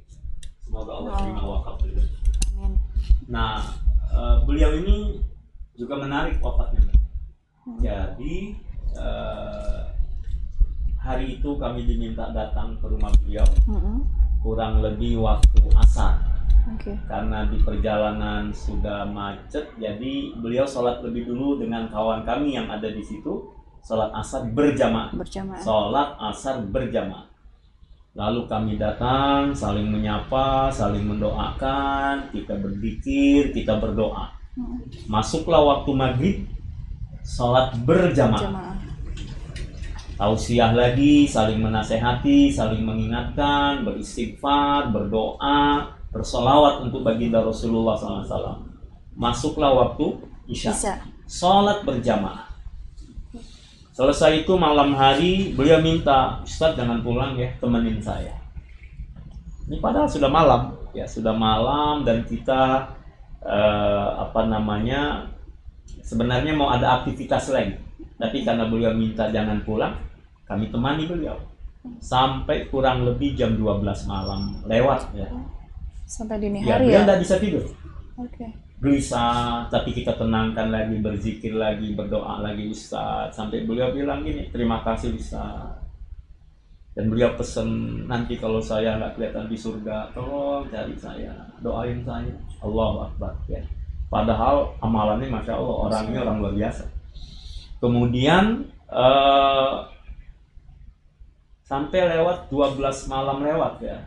Semoga 0.58 0.92
Allah 1.00 1.12
terima 1.22 1.42
wakaf 1.46 1.74
beliau. 1.80 2.04
Amin. 2.58 2.72
Nah, 3.30 3.72
eh, 4.12 4.36
beliau 4.44 4.74
ini 4.76 5.22
juga 5.78 5.94
menarik 5.96 6.42
wafatnya. 6.42 6.82
Mbak. 6.82 6.98
Jadi 7.78 8.36
eh, 8.98 9.80
hari 10.98 11.38
itu 11.38 11.50
kami 11.56 11.86
diminta 11.86 12.28
datang 12.34 12.76
ke 12.76 12.86
rumah 12.90 13.08
beliau 13.22 13.46
Mm-mm. 13.64 14.04
kurang 14.44 14.82
lebih 14.84 15.22
waktu 15.22 15.56
asar 15.78 16.20
Oke. 16.76 16.92
karena 17.08 17.48
di 17.48 17.56
perjalanan 17.64 18.52
sudah 18.52 19.08
macet 19.08 19.72
jadi 19.80 20.36
beliau 20.36 20.68
sholat 20.68 21.00
lebih 21.00 21.32
dulu 21.32 21.56
dengan 21.56 21.88
kawan 21.88 22.28
kami 22.28 22.60
yang 22.60 22.68
ada 22.68 22.92
di 22.92 23.00
situ 23.00 23.40
sholat 23.80 24.12
asar 24.12 24.52
berjamaah 24.52 25.16
Berjamaah. 25.16 25.62
sholat 25.64 26.08
asar 26.28 26.60
berjamaah 26.66 27.24
lalu 28.18 28.44
kami 28.50 28.76
datang 28.76 29.54
saling 29.56 29.88
menyapa 29.88 30.68
saling 30.68 31.06
mendoakan 31.06 32.28
kita 32.34 32.52
berzikir 32.58 33.54
kita 33.54 33.78
berdoa. 33.80 34.34
Masuklah 35.06 35.62
waktu 35.64 35.90
maghrib 35.94 36.36
sholat 37.22 37.76
berjamaah 37.84 38.40
Jamaah. 38.40 38.76
tausiah 40.18 40.74
lagi, 40.74 41.30
saling 41.30 41.62
menasehati, 41.62 42.50
saling 42.50 42.82
mengingatkan, 42.82 43.86
beristighfar, 43.86 44.90
berdoa, 44.90 45.94
bersolawat 46.10 46.82
untuk 46.82 47.06
baginda 47.06 47.38
Rasulullah 47.38 47.94
SAW. 47.94 48.66
Masuklah 49.14 49.70
waktu 49.74 50.18
isya, 50.50 50.74
sholat 51.28 51.86
berjamaah. 51.86 52.48
Selesai 53.94 54.46
itu 54.46 54.54
malam 54.54 54.94
hari 54.94 55.54
beliau 55.58 55.82
minta 55.82 56.38
Ustadz 56.46 56.78
jangan 56.78 57.02
pulang 57.02 57.34
ya 57.34 57.50
temenin 57.58 57.98
saya. 57.98 58.30
Ini 59.66 59.82
padahal 59.82 60.06
sudah 60.06 60.30
malam 60.30 60.78
ya 60.94 61.02
sudah 61.02 61.34
malam 61.34 62.06
dan 62.06 62.22
kita 62.22 62.94
eh, 63.48 64.08
apa 64.20 64.44
namanya 64.44 65.24
sebenarnya 66.04 66.52
mau 66.52 66.68
ada 66.68 67.00
aktivitas 67.00 67.48
lain 67.48 67.72
tapi 68.20 68.44
karena 68.44 68.68
beliau 68.68 68.92
minta 68.92 69.32
jangan 69.32 69.64
pulang 69.64 69.96
kami 70.44 70.68
temani 70.68 71.08
beliau 71.08 71.36
sampai 71.98 72.68
kurang 72.68 73.08
lebih 73.08 73.32
jam 73.32 73.56
12 73.56 73.80
malam 74.04 74.60
lewat 74.68 75.08
ya. 75.16 75.28
Sampai 76.04 76.36
dini 76.36 76.60
Ya, 76.60 76.76
hari 76.76 76.88
beliau 76.92 77.00
ya. 77.00 77.06
nggak 77.06 77.20
bisa 77.20 77.34
tidur 77.36 77.64
Oke. 78.16 78.46
gelisah 78.78 79.66
tapi 79.68 79.90
kita 79.92 80.14
tenangkan 80.14 80.68
lagi 80.68 80.96
berzikir 80.98 81.52
lagi 81.54 81.92
berdoa 81.92 82.40
lagi 82.40 82.68
Ustaz 82.68 83.32
sampai 83.32 83.64
beliau 83.64 83.90
bilang 83.90 84.20
gini 84.22 84.48
terima 84.48 84.80
kasih 84.82 85.14
Ustaz 85.14 85.78
dan 86.92 87.06
beliau 87.06 87.38
pesen 87.38 87.68
nanti 88.06 88.34
kalau 88.34 88.58
saya 88.58 88.98
nggak 88.98 89.14
kelihatan 89.14 89.46
di 89.46 89.54
surga 89.54 90.10
tolong 90.12 90.66
cari 90.66 90.94
saya 90.98 91.30
doain 91.62 92.02
saya 92.02 92.34
Allah 92.62 93.10
Akbar 93.10 93.32
ya. 93.46 93.62
Padahal 94.08 94.72
amalannya 94.80 95.28
masya 95.28 95.54
Allah 95.54 95.76
orangnya 95.84 96.18
orang 96.24 96.36
luar 96.40 96.54
biasa. 96.56 96.84
Kemudian 97.78 98.66
eh, 98.88 99.74
sampai 101.62 102.00
lewat 102.16 102.48
12 102.50 103.12
malam 103.12 103.44
lewat 103.44 103.74
ya. 103.84 103.98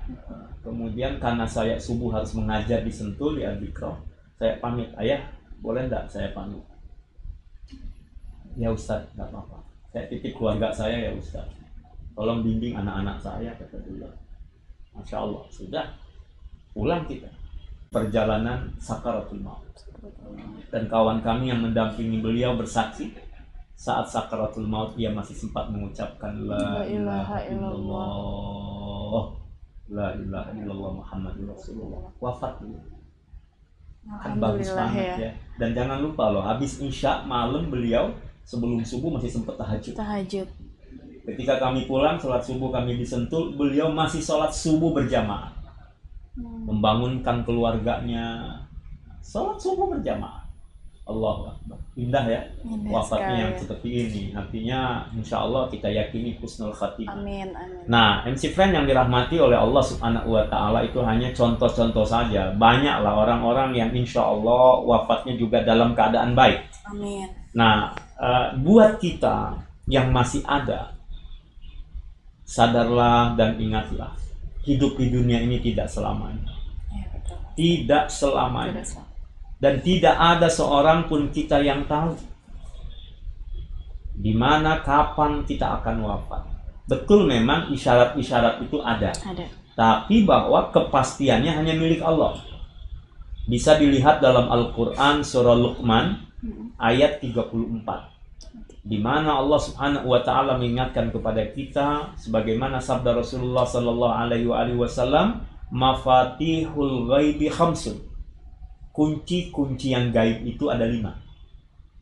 Kemudian 0.62 1.17
karena 1.17 1.46
saya 1.46 1.77
subuh 1.77 2.13
harus 2.13 2.34
mengajar 2.38 2.86
di 2.86 2.93
Sentul 2.93 3.38
di 3.38 3.46
Adikro 3.46 3.98
saya 4.38 4.58
pamit. 4.58 4.89
Ayah 4.98 5.22
boleh 5.62 5.86
enggak 5.86 6.10
saya 6.10 6.34
pamit? 6.34 6.62
Ya 8.58 8.74
Ustadz 8.74 9.13
nggak 9.15 9.29
apa-apa. 9.31 9.62
Saya 9.93 10.05
titip 10.10 10.36
keluarga 10.36 10.74
saya 10.74 10.98
ya 10.98 11.12
Ustadz 11.13 11.62
tolong 12.12 12.43
bimbing 12.43 12.75
anak-anak 12.75 13.17
saya 13.22 13.53
kata 13.55 13.79
beliau. 13.86 14.12
Masya 14.98 15.17
Allah 15.24 15.43
sudah. 15.53 15.86
Pulang 16.72 17.03
kita 17.03 17.27
perjalanan 17.91 18.71
sakaratul 18.79 19.43
maut 19.43 19.67
dan 20.71 20.88
kawan 20.88 21.19
kami 21.19 21.51
yang 21.51 21.60
mendampingi 21.60 22.24
beliau 22.24 22.55
bersaksi 22.55 23.12
saat 23.75 24.07
sakaratul 24.07 24.63
maut 24.63 24.95
dia 24.95 25.12
masih 25.12 25.36
sempat 25.36 25.67
mengucapkan 25.67 26.31
la 26.48 26.79
La 26.79 26.88
ilaha 26.88 27.38
illallah 27.51 29.24
la 29.91 30.07
ilaha 30.15 30.50
illallah 30.55 30.91
Muhammadur 31.03 31.51
Rasulullah 31.51 32.07
wafat 32.24 32.63
beliau 32.63 32.79
kan 34.24 34.39
bagus 34.39 34.71
banget 34.71 35.05
ya. 35.05 35.15
ya. 35.27 35.31
Dan 35.62 35.77
jangan 35.77 36.01
lupa 36.01 36.33
loh, 36.33 36.41
habis 36.41 36.81
isya 36.81 37.21
malam 37.27 37.69
beliau 37.69 38.10
sebelum 38.41 38.81
subuh 38.81 39.13
masih 39.13 39.29
sempat 39.29 39.62
tahajud. 39.62 39.93
Tahajud. 39.93 40.50
Ketika 41.21 41.62
kami 41.62 41.86
pulang 41.86 42.17
sholat 42.17 42.41
subuh 42.41 42.74
kami 42.74 42.98
disentul, 42.98 43.53
beliau 43.53 43.93
masih 43.93 44.17
sholat 44.17 44.50
subuh 44.50 44.89
berjamaah, 44.89 45.53
Hmm. 46.31 46.63
membangunkan 46.63 47.43
keluarganya, 47.43 48.55
sholat 49.19 49.59
subuh 49.59 49.91
berjamaah. 49.91 50.41
Allah 51.11 51.57
Akbar. 51.57 51.79
Indah 51.97 52.23
ya 52.23 52.41
Indah 52.63 52.93
wafatnya 52.93 53.35
yang 53.47 53.53
seperti 53.57 53.89
ini. 54.07 54.23
Artinya 54.31 55.03
insya 55.11 55.43
Allah 55.43 55.67
kita 55.67 55.91
yakini 55.91 56.39
husnul 56.39 56.71
khatimah. 56.71 57.19
Amin, 57.19 57.51
amin. 57.51 57.83
Nah, 57.89 58.23
MC 58.23 58.53
Friend 58.55 58.71
yang 58.71 58.85
dirahmati 58.88 59.35
oleh 59.41 59.59
Allah 59.59 59.83
Subhanahu 59.83 60.29
wa 60.31 60.45
Ta'ala 60.47 60.85
itu 60.88 61.03
hanya 61.03 61.33
contoh-contoh 61.35 62.07
saja. 62.07 62.53
Banyaklah 62.55 63.13
orang-orang 63.27 63.75
yang 63.75 63.91
insya 63.91 64.23
Allah 64.23 64.79
wafatnya 64.88 65.35
juga 65.35 65.65
dalam 65.67 65.91
keadaan 65.91 66.38
baik. 66.38 66.63
Amin. 66.88 67.27
Nah, 67.51 67.91
eh, 68.21 68.47
buat 68.61 69.01
kita 69.01 69.59
yang 69.91 70.13
masih 70.15 70.45
ada, 70.47 70.95
sadarlah 72.47 73.35
dan 73.35 73.59
ingatlah, 73.59 74.15
hidup 74.68 74.98
di 75.00 75.10
dunia 75.10 75.41
ini 75.41 75.58
tidak 75.62 75.89
selamanya. 75.89 76.51
Ya, 76.91 77.06
betul. 77.13 77.38
Tidak 77.58 78.06
selamanya. 78.12 78.82
Tidak 78.82 78.88
salah. 78.88 79.10
Dan 79.62 79.74
tidak 79.86 80.15
ada 80.18 80.50
seorang 80.50 81.06
pun 81.06 81.30
kita 81.30 81.62
yang 81.62 81.86
tahu 81.86 82.18
di 84.18 84.34
mana 84.34 84.82
kapan 84.82 85.46
kita 85.46 85.82
akan 85.82 86.01
wafat. 86.06 86.44
Betul 86.89 87.30
memang 87.30 87.70
isyarat-isyarat 87.72 88.62
itu 88.65 88.77
ada. 88.84 89.13
Ada. 89.13 89.46
tapi 89.72 90.27
bahwa 90.27 90.68
kepastiannya 90.70 91.48
hanya 91.48 91.74
milik 91.80 92.03
Allah. 92.03 92.38
Bisa 93.48 93.80
dilihat 93.80 94.20
dalam 94.20 94.51
Al-Qur'an 94.51 95.24
surah 95.24 95.56
Luqman 95.58 96.27
Hmm. 96.41 96.74
ayat 96.82 97.22
34. 97.22 98.11
Di 98.81 98.97
mana 98.97 99.38
Allah 99.38 99.61
Subhanahu 99.61 100.09
wa 100.09 100.25
taala 100.25 100.57
mengingatkan 100.57 101.13
kepada 101.13 101.45
kita 101.53 102.17
sebagaimana 102.17 102.81
sabda 102.81 103.13
Rasulullah 103.13 103.61
sallallahu 103.61 104.09
alaihi 104.09 104.50
wasallam, 104.73 105.45
"Mafatihul 105.69 107.05
ghaibi 107.05 107.53
khamsun." 107.53 108.09
Kunci-kunci 108.91 109.95
yang 109.95 110.11
gaib 110.11 110.43
itu 110.43 110.67
ada 110.67 110.83
lima 110.83 111.15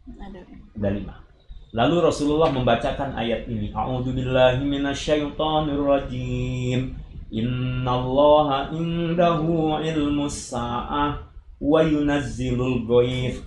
Ada. 0.09 0.41
lima. 0.89 1.21
Lalu 1.69 2.01
Rasulullah 2.01 2.49
membacakan 2.49 3.13
ayat 3.13 3.45
ini. 3.45 3.69
A'udzubillahi 3.69 4.65
minasyaitonirrajim. 4.65 6.97
Innallaha 7.29 8.73
indahu 8.73 9.77
ilmus 9.77 10.49
sa'ah 10.49 11.29
wa 11.61 11.79
yunazzilul 11.85 12.89
ghaith 12.89 13.45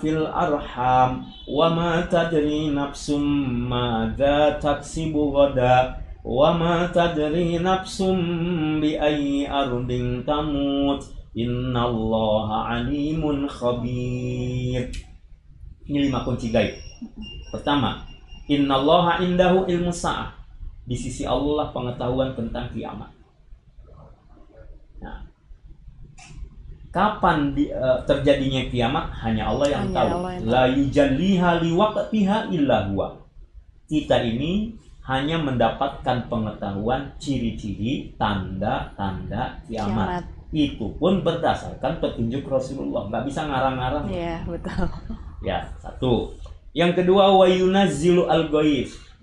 fil 0.00 0.24
arham 0.28 1.24
wa 1.48 1.66
ma 1.72 2.04
tadri 2.04 2.68
nafsum 2.68 3.24
madza 3.68 4.60
taksibu 4.60 5.32
ghada 5.32 5.96
wa 6.24 6.52
ma 6.52 6.86
tadri 6.92 7.56
nafsum 7.58 8.80
bi 8.80 8.94
ayyi 9.00 9.48
ardin 9.48 10.20
tamut 10.22 11.00
innallaha 11.32 12.76
alimun 12.76 13.48
khabir 13.48 15.08
ini 15.88 16.12
lima 16.12 16.20
kunci 16.20 16.52
gaib. 16.52 16.76
Pertama, 17.48 18.04
innallaha 18.44 19.24
indahu 19.24 19.64
ilmu 19.64 19.88
sa'ah. 19.88 20.36
Di 20.84 20.92
sisi 20.92 21.24
Allah 21.24 21.72
pengetahuan 21.72 22.36
tentang 22.36 22.68
kiamat. 22.72 23.08
Nah, 25.00 25.24
kapan 26.88 27.52
di- 27.52 27.70
eh, 27.70 27.98
terjadinya 28.08 28.62
kiamat 28.68 29.06
hanya 29.24 29.48
Allah 29.52 29.66
yang 29.68 29.84
Hanya 29.88 29.96
tahu. 29.96 30.08
Allah 30.20 30.32
yang 30.36 30.44
La 30.48 30.64
yujalliha 30.68 31.50
liwaqtiha 31.62 32.36
illa 32.52 32.76
huwa. 32.88 33.08
Kita 33.88 34.20
ini 34.20 34.76
hanya 35.08 35.40
mendapatkan 35.40 36.28
pengetahuan 36.28 37.16
ciri-ciri 37.16 38.12
tanda-tanda 38.20 39.56
kiamat. 39.64 40.20
Kiamat. 40.20 40.24
Itu 40.48 40.96
pun 40.96 41.20
berdasarkan 41.24 42.00
petunjuk 42.00 42.44
Rasulullah. 42.48 43.08
Nggak 43.08 43.24
bisa 43.28 43.44
ngarang-ngarang. 43.48 44.04
Iya, 44.08 44.44
betul. 44.48 44.88
Ya, 45.44 45.64
satu. 45.80 46.36
Yang 46.72 47.04
kedua 47.04 47.32
wa 47.32 47.44
yunazzilu 47.48 48.28
al 48.28 48.48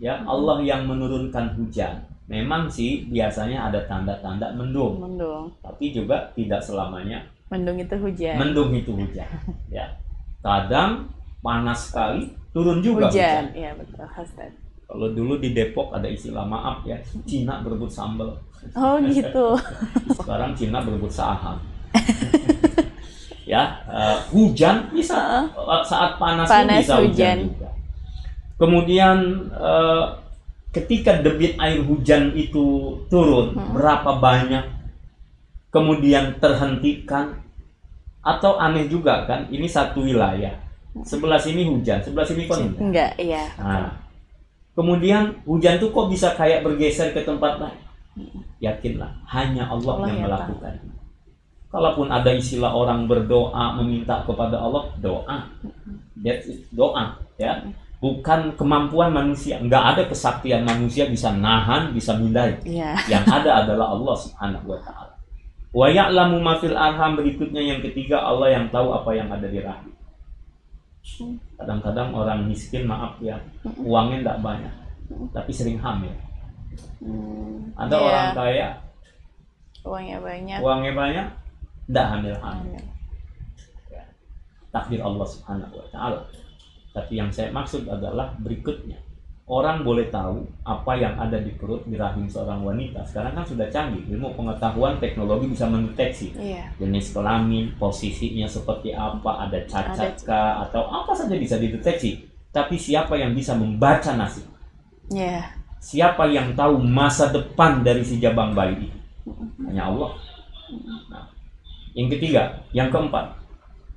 ya 0.02 0.22
Allah 0.26 0.58
yang 0.62 0.86
menurunkan 0.90 1.54
hujan. 1.58 2.02
Memang 2.26 2.66
sih 2.66 3.06
biasanya 3.06 3.70
ada 3.70 3.86
tanda-tanda 3.86 4.50
mendung, 4.58 4.98
Mendung. 4.98 5.54
tapi 5.62 5.94
juga 5.94 6.34
tidak 6.34 6.58
selamanya 6.58 7.22
Mendung 7.46 7.78
itu 7.78 7.96
hujan. 7.96 8.36
mendung 8.36 8.72
itu 8.74 8.92
hujan. 8.92 9.30
Ya. 9.70 9.86
Kadang 10.42 11.10
panas 11.40 11.90
sekali, 11.90 12.34
turun 12.50 12.82
juga 12.82 13.06
hujan. 13.08 13.14
hujan. 13.14 13.44
Iya, 13.54 13.72
betul. 13.78 14.06
Hashtag. 14.08 14.52
Kalau 14.86 15.08
dulu 15.12 15.34
di 15.38 15.50
Depok 15.52 15.90
ada 15.92 16.06
istilah 16.06 16.46
maaf 16.46 16.86
ya, 16.86 16.98
Cina 17.26 17.62
berebut 17.62 17.90
sambal. 17.90 18.38
Oh, 18.74 18.98
gitu. 19.02 19.58
Sekarang 20.18 20.54
Cina 20.54 20.82
berebut 20.82 21.10
saham. 21.10 21.58
ya, 23.46 23.62
eh, 23.86 24.18
hujan 24.30 24.90
bisa 24.90 25.46
eh, 25.46 25.82
saat 25.86 26.18
panas, 26.18 26.50
Panas, 26.50 26.82
bisa 26.82 26.96
hujan. 26.98 27.10
hujan. 27.10 27.38
juga. 27.50 27.70
Kemudian 28.56 29.18
eh, 29.52 30.04
ketika 30.72 31.22
debit 31.22 31.58
air 31.58 31.82
hujan 31.82 32.34
itu 32.36 32.98
turun 33.08 33.54
Hmm. 33.54 33.74
berapa 33.74 34.12
banyak 34.18 34.64
kemudian 35.76 36.40
terhentikan 36.40 37.36
atau 38.24 38.56
aneh 38.56 38.88
juga 38.88 39.28
kan 39.28 39.52
ini 39.52 39.68
satu 39.68 40.08
wilayah 40.08 40.56
sebelah 41.04 41.36
sini 41.36 41.68
hujan 41.68 42.00
sebelah 42.00 42.24
sini 42.24 42.48
kan 42.48 42.64
enggak 42.64 42.80
Enggak, 42.80 43.12
iya. 43.20 43.44
Nah, 43.60 43.92
kemudian 44.72 45.36
hujan 45.44 45.76
tuh 45.84 45.92
kok 45.92 46.08
bisa 46.08 46.32
kayak 46.40 46.64
bergeser 46.64 47.12
ke 47.12 47.20
tempat 47.28 47.60
lain? 47.60 47.80
Yakinlah, 48.64 49.12
hanya 49.28 49.68
Allah, 49.68 50.00
Allah 50.00 50.08
yang 50.08 50.18
yang 50.24 50.32
melakukan. 50.32 50.74
Kalaupun 51.68 52.08
ada 52.08 52.32
istilah 52.32 52.72
orang 52.72 53.04
berdoa 53.12 53.76
meminta 53.84 54.24
kepada 54.24 54.56
Allah, 54.56 54.88
doa. 55.04 55.52
That's 56.16 56.48
it, 56.48 56.72
doa, 56.72 57.20
ya. 57.36 57.60
Bukan 58.00 58.56
kemampuan 58.56 59.12
manusia. 59.12 59.60
Nggak 59.60 59.84
ada 59.84 60.02
kesaktian 60.08 60.64
manusia 60.64 61.12
bisa 61.12 61.36
nahan, 61.36 61.92
bisa 61.92 62.16
mindai. 62.16 62.56
Iya. 62.64 62.96
Yang 63.12 63.26
ada 63.28 63.52
adalah 63.68 63.92
Allah 63.92 64.16
Subhanahu 64.16 64.72
wa 64.72 64.80
taala. 64.80 65.15
Wa 65.76 65.92
ya'lamu 65.92 66.40
ma 66.40 66.56
fil 66.56 66.72
arham 66.72 67.20
berikutnya 67.20 67.60
yang 67.60 67.84
ketiga 67.84 68.24
Allah 68.24 68.56
yang 68.56 68.72
tahu 68.72 68.96
apa 68.96 69.12
yang 69.12 69.28
ada 69.28 69.44
di 69.44 69.60
rahim. 69.60 69.92
Kadang-kadang 71.60 72.16
orang 72.16 72.48
miskin 72.48 72.88
maaf 72.88 73.20
ya, 73.20 73.36
uangnya 73.78 74.24
tidak 74.24 74.40
banyak, 74.42 74.74
tapi 75.36 75.52
sering 75.54 75.78
hamil. 75.78 76.10
Hmm, 76.98 77.76
Ada 77.78 77.94
iya. 77.94 78.02
orang 78.02 78.28
kaya, 78.34 78.68
uangnya 79.86 80.18
banyak. 80.18 80.60
uangnya 80.66 80.94
banyak, 80.98 81.28
tidak 81.92 82.08
hamil-hamil. 82.10 82.74
Hamil. 82.74 82.84
Takdir 84.74 85.00
Allah 85.06 85.28
Subhanahu 85.30 85.76
wa 85.78 85.88
taala. 85.94 86.20
Tapi 86.92 87.14
yang 87.22 87.30
saya 87.30 87.54
maksud 87.54 87.86
adalah 87.86 88.34
berikutnya. 88.42 89.00
Orang 89.46 89.86
boleh 89.86 90.10
tahu 90.10 90.42
apa 90.66 90.98
yang 90.98 91.14
ada 91.22 91.38
di 91.38 91.54
perut 91.54 91.86
di 91.86 91.94
rahim 91.94 92.26
seorang 92.26 92.66
wanita. 92.66 93.06
Sekarang 93.06 93.38
kan 93.38 93.46
sudah 93.46 93.70
canggih, 93.70 94.02
ilmu 94.10 94.34
pengetahuan 94.34 94.98
teknologi 94.98 95.46
bisa 95.46 95.70
mendeteksi 95.70 96.34
Iya. 96.34 96.66
jenis 96.82 97.14
kelamin, 97.14 97.70
posisinya 97.78 98.50
seperti 98.50 98.98
apa, 98.98 99.46
ada 99.46 99.62
cacat 99.70 100.18
kah, 100.26 100.66
atau 100.66 100.90
apa 100.90 101.14
saja 101.14 101.38
bisa 101.38 101.62
dideteksi. 101.62 102.26
Tapi 102.50 102.74
siapa 102.74 103.22
yang 103.22 103.38
bisa 103.38 103.54
membaca 103.54 104.18
nasib? 104.18 104.50
Iya. 105.14 105.46
Siapa 105.78 106.26
yang 106.26 106.58
tahu 106.58 106.82
masa 106.82 107.30
depan 107.30 107.86
dari 107.86 108.02
si 108.02 108.18
jabang 108.18 108.58
bayi 108.58 108.90
itu? 108.90 108.98
Hanya 109.62 109.94
Allah. 109.94 110.10
Nah, 111.06 111.30
yang 111.94 112.10
ketiga, 112.10 112.66
yang 112.74 112.90
keempat, 112.90 113.38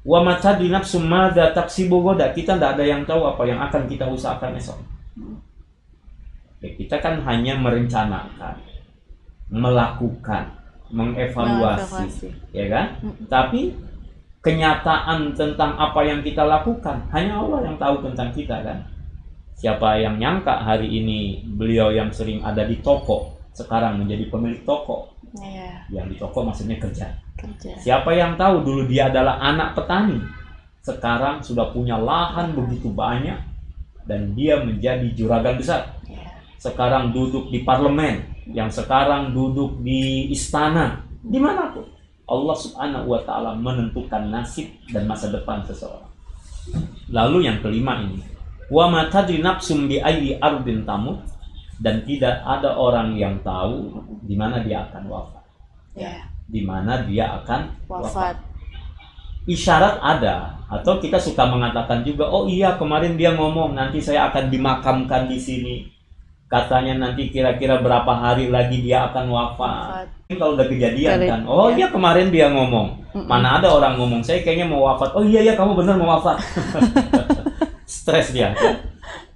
wa 0.04 0.20
mata 0.20 0.60
di 0.60 0.68
nafsu 0.68 1.00
mada 1.00 1.56
taksibu 1.56 2.04
goda. 2.04 2.36
Kita 2.36 2.60
tidak 2.60 2.76
ada 2.76 2.84
yang 2.84 3.08
tahu 3.08 3.24
apa 3.24 3.48
yang 3.48 3.56
akan 3.64 3.88
kita 3.88 4.04
usahakan 4.04 4.60
esok. 4.60 4.97
Ya, 6.58 6.70
kita 6.74 6.96
kan 6.98 7.22
hanya 7.22 7.54
merencanakan, 7.54 8.58
melakukan, 9.48 10.58
mengevaluasi, 10.90 12.34
ya 12.50 12.66
kan? 12.66 12.86
Tapi 13.30 13.76
kenyataan 14.42 15.34
tentang 15.36 15.76
apa 15.76 16.00
yang 16.06 16.24
kita 16.24 16.42
lakukan 16.46 17.04
hanya 17.14 17.42
Allah 17.42 17.60
yang 17.68 17.76
tahu 17.78 18.02
tentang 18.10 18.34
kita 18.34 18.58
kan. 18.64 18.78
Siapa 19.58 19.98
yang 19.98 20.22
nyangka 20.22 20.62
hari 20.62 20.86
ini 20.86 21.42
beliau 21.58 21.90
yang 21.90 22.14
sering 22.14 22.46
ada 22.46 22.62
di 22.62 22.78
toko 22.78 23.38
sekarang 23.50 23.98
menjadi 23.98 24.30
pemilik 24.30 24.62
toko. 24.62 25.18
Iya. 25.42 25.82
Yang 25.90 26.06
di 26.14 26.16
toko 26.22 26.38
maksudnya 26.46 26.78
kerja. 26.78 27.10
Kerja. 27.34 27.74
Siapa 27.82 28.14
yang 28.14 28.38
tahu 28.38 28.62
dulu 28.62 28.82
dia 28.86 29.10
adalah 29.10 29.42
anak 29.42 29.74
petani. 29.74 30.22
Sekarang 30.78 31.42
sudah 31.42 31.74
punya 31.74 31.98
lahan 31.98 32.54
begitu 32.54 32.88
banyak 32.94 33.36
dan 34.06 34.32
dia 34.38 34.62
menjadi 34.62 35.10
juragan 35.12 35.58
besar. 35.58 35.98
Iya. 36.06 36.27
Sekarang 36.58 37.14
duduk 37.14 37.54
di 37.54 37.62
parlemen, 37.62 38.35
yang 38.50 38.66
sekarang 38.66 39.30
duduk 39.30 39.78
di 39.87 40.26
istana, 40.35 41.06
di 41.22 41.38
mana 41.38 41.70
pun. 41.70 41.87
Allah 42.28 42.56
Subhanahu 42.59 43.14
wa 43.14 43.20
taala 43.24 43.56
menentukan 43.56 44.28
nasib 44.28 44.68
dan 44.92 45.09
masa 45.09 45.33
depan 45.33 45.64
seseorang. 45.64 46.11
Lalu 47.09 47.48
yang 47.48 47.64
kelima 47.64 48.04
ini, 48.04 48.20
wa 48.68 48.90
ma 48.92 49.09
tadri 49.09 49.40
nafsum 49.40 49.88
bi 49.88 49.96
ayyi 49.96 50.37
ardin 50.37 50.85
tamut 50.85 51.24
dan 51.80 52.04
tidak 52.04 52.42
ada 52.44 52.74
orang 52.76 53.16
yang 53.16 53.40
tahu 53.40 54.02
di 54.26 54.35
mana 54.37 54.61
dia 54.61 54.85
akan 54.90 55.02
wafat. 55.09 55.44
Iya. 55.96 56.26
Di 56.48 56.61
mana 56.66 57.06
dia 57.06 57.38
akan 57.40 57.61
Wafat. 57.88 58.37
isyarat 59.48 59.96
ada 60.04 60.61
atau 60.68 61.00
kita 61.00 61.16
suka 61.16 61.48
mengatakan 61.48 62.04
juga 62.04 62.28
oh 62.28 62.44
iya 62.44 62.76
kemarin 62.76 63.16
dia 63.16 63.33
ngomong 63.33 63.72
nanti 63.72 64.04
saya 64.04 64.28
akan 64.28 64.52
dimakamkan 64.52 65.24
di 65.24 65.40
sini 65.40 65.97
katanya 66.48 66.96
nanti 66.98 67.28
kira-kira 67.28 67.78
berapa 67.78 68.08
hari 68.08 68.48
lagi 68.48 68.80
dia 68.80 69.04
akan 69.06 69.28
wafat 69.28 70.08
Wafat. 70.08 70.08
Ini 70.28 70.34
kalau 70.37 70.52
udah 70.56 70.66
kejadian 70.66 71.12
Kali- 71.14 71.28
kan 71.28 71.40
oh 71.44 71.68
ya. 71.68 71.76
iya 71.76 71.87
kemarin 71.88 72.28
dia 72.28 72.48
ngomong 72.48 72.88
mana 73.24 73.61
ada 73.61 73.68
orang 73.68 73.96
ngomong 73.96 74.20
saya 74.20 74.40
kayaknya 74.40 74.64
mau 74.64 74.84
wafat 74.84 75.12
oh 75.12 75.22
iya 75.22 75.40
ya 75.42 75.52
kamu 75.54 75.76
benar 75.76 75.94
mau 75.94 76.16
wafat 76.16 76.40
stres 77.88 78.32
dia 78.32 78.52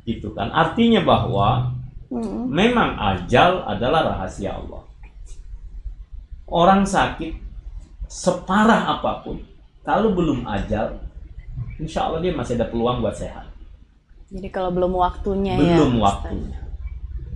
gitu 0.02 0.32
kan 0.32 0.48
artinya 0.50 1.00
bahwa 1.00 1.70
Mm. 2.12 2.44
memang 2.44 2.92
ajal 2.92 3.64
adalah 3.64 4.04
rahasia 4.04 4.52
Allah. 4.52 4.84
Orang 6.44 6.84
sakit 6.84 7.32
separah 8.04 9.00
apa 9.00 9.24
pun, 9.24 9.40
kalau 9.80 10.12
belum 10.12 10.44
ajal, 10.44 11.00
insya 11.80 12.04
Allah 12.04 12.20
dia 12.20 12.36
masih 12.36 12.60
ada 12.60 12.68
peluang 12.68 13.00
buat 13.00 13.16
sehat. 13.16 13.48
Jadi 14.28 14.44
kalau 14.52 14.68
belum 14.68 14.92
waktunya 14.92 15.56
ya. 15.56 15.80
Belum 15.80 16.04
waktunya. 16.04 16.60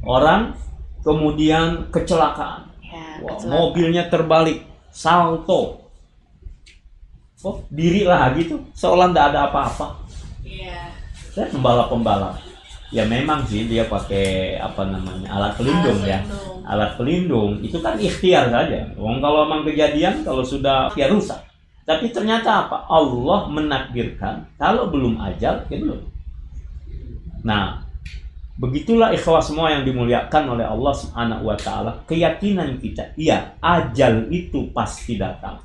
Orang 0.07 0.55
kemudian 1.03 1.91
kecelakaan, 1.91 2.71
Ya, 2.79 3.19
Wah, 3.23 3.35
kecelakaan. 3.35 3.51
mobilnya 3.51 4.03
terbalik, 4.07 4.63
salto, 4.95 5.83
oh 7.43 7.57
diri 7.71 8.07
lagi 8.07 8.47
tuh, 8.47 8.63
seolah 8.75 9.11
tidak 9.11 9.25
ada 9.35 9.41
apa-apa. 9.51 9.87
Iya. 10.47 10.95
Saya 11.35 11.51
pembalap-pembalap. 11.53 12.39
Ya 12.95 13.03
memang 13.03 13.43
sih 13.51 13.67
dia 13.67 13.83
pakai 13.91 14.57
apa 14.63 14.87
namanya 14.87 15.27
alat 15.35 15.59
pelindung 15.59 16.01
ya. 16.07 16.23
pelindung. 16.23 16.59
Alat 16.67 16.91
pelindung 16.95 17.53
itu 17.63 17.79
kan 17.83 17.99
ikhtiar 17.99 18.47
saja. 18.47 18.87
Wong 18.95 19.19
kalau 19.19 19.43
memang 19.43 19.67
kejadian 19.67 20.23
kalau 20.23 20.47
sudah 20.47 20.95
ya 20.95 21.11
rusak. 21.11 21.39
Tapi 21.83 22.11
ternyata 22.15 22.67
apa? 22.67 22.87
Allah 22.87 23.47
menakdirkan 23.51 24.47
kalau 24.55 24.87
belum 24.91 25.19
ajal 25.19 25.67
ya 25.67 25.77
belum. 25.83 25.99
Nah, 27.47 27.86
begitulah 28.57 29.13
ikhwas 29.13 29.53
semua 29.53 29.73
yang 29.73 29.85
dimuliakan 29.85 30.57
oleh 30.57 30.65
Allah 30.65 30.95
Subhanahu 30.97 31.53
wa 31.53 31.57
taala. 31.57 31.93
Keyakinan 32.09 32.81
kita, 32.81 33.13
iya, 33.21 33.57
ajal 33.61 34.33
itu 34.33 34.73
pasti 34.73 35.21
datang. 35.21 35.61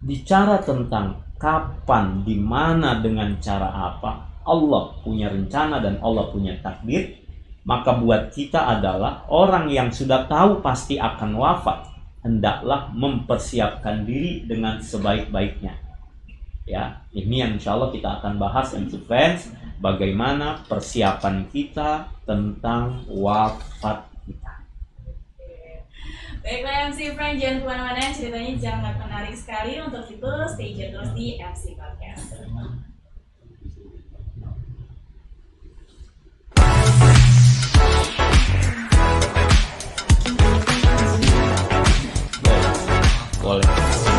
Bicara 0.00 0.60
tentang 0.60 1.20
kapan, 1.40 2.24
di 2.24 2.36
mana 2.36 3.00
dengan 3.00 3.36
cara 3.40 3.68
apa, 3.72 4.44
Allah 4.44 4.92
punya 5.00 5.32
rencana 5.32 5.80
dan 5.80 5.96
Allah 6.04 6.28
punya 6.28 6.56
takdir. 6.60 7.20
Maka 7.64 8.00
buat 8.00 8.32
kita 8.32 8.80
adalah 8.80 9.28
orang 9.28 9.68
yang 9.68 9.92
sudah 9.92 10.24
tahu 10.24 10.64
pasti 10.64 10.96
akan 10.96 11.36
wafat, 11.36 11.84
hendaklah 12.24 12.88
mempersiapkan 12.96 14.04
diri 14.08 14.48
dengan 14.48 14.80
sebaik-baiknya. 14.80 15.76
Ya, 16.64 17.04
ini 17.12 17.44
yang 17.44 17.60
insya 17.60 17.76
Allah 17.76 17.92
kita 17.92 18.20
akan 18.20 18.40
bahas 18.40 18.72
MC 18.72 18.96
Friends, 19.04 19.52
bagaimana 19.80 20.60
persiapan 20.68 21.48
kita 21.48 22.12
tentang 22.28 23.08
wafat 23.08 24.04
kita. 24.28 24.54
Baiklah 26.44 26.92
MC 26.92 27.16
Frank, 27.16 27.40
jangan 27.40 27.58
ke 27.60 27.66
mana-mana, 27.66 28.12
ceritanya 28.12 28.52
sangat 28.60 28.94
menarik 29.00 29.34
sekali. 29.36 29.80
Untuk 29.80 30.04
itu, 30.08 30.32
stay 30.52 30.76
tune 30.76 30.92
terus 30.92 31.10
di 31.16 31.40
MC 31.40 31.76
Podcast. 31.80 32.36
Boleh. 43.40 44.09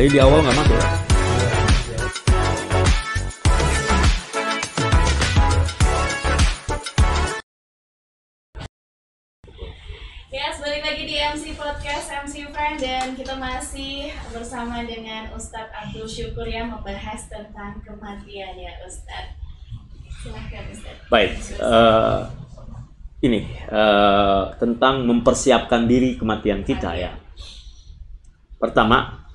Tadi 0.00 0.16
di 0.16 0.20
awal 0.24 0.40
nggak 0.40 0.56
masuk. 0.56 0.80
ya? 10.32 10.48
Balik 10.56 10.82
lagi 10.88 11.04
di 11.04 11.16
MC 11.20 11.52
Podcast 11.52 12.08
MC 12.16 12.48
Friend 12.48 12.80
dan 12.80 13.12
kita 13.12 13.36
masih 13.36 14.08
bersama 14.32 14.80
dengan 14.88 15.36
Ustadz 15.36 15.68
Abdul 15.68 16.08
Syukur 16.08 16.48
yang 16.48 16.72
membahas 16.72 17.28
tentang 17.28 17.84
kematian 17.84 18.56
ya 18.56 18.80
Ustadz. 18.88 19.36
Silahkan 20.24 20.64
Ustadz. 20.72 21.12
Baik, 21.12 21.36
eh, 21.60 22.20
ini 23.28 23.52
uh, 23.68 24.48
tentang 24.56 25.04
mempersiapkan 25.04 25.84
diri 25.84 26.16
kematian 26.16 26.64
kita 26.64 26.96
ya. 26.96 27.12
Pertama, 28.56 29.28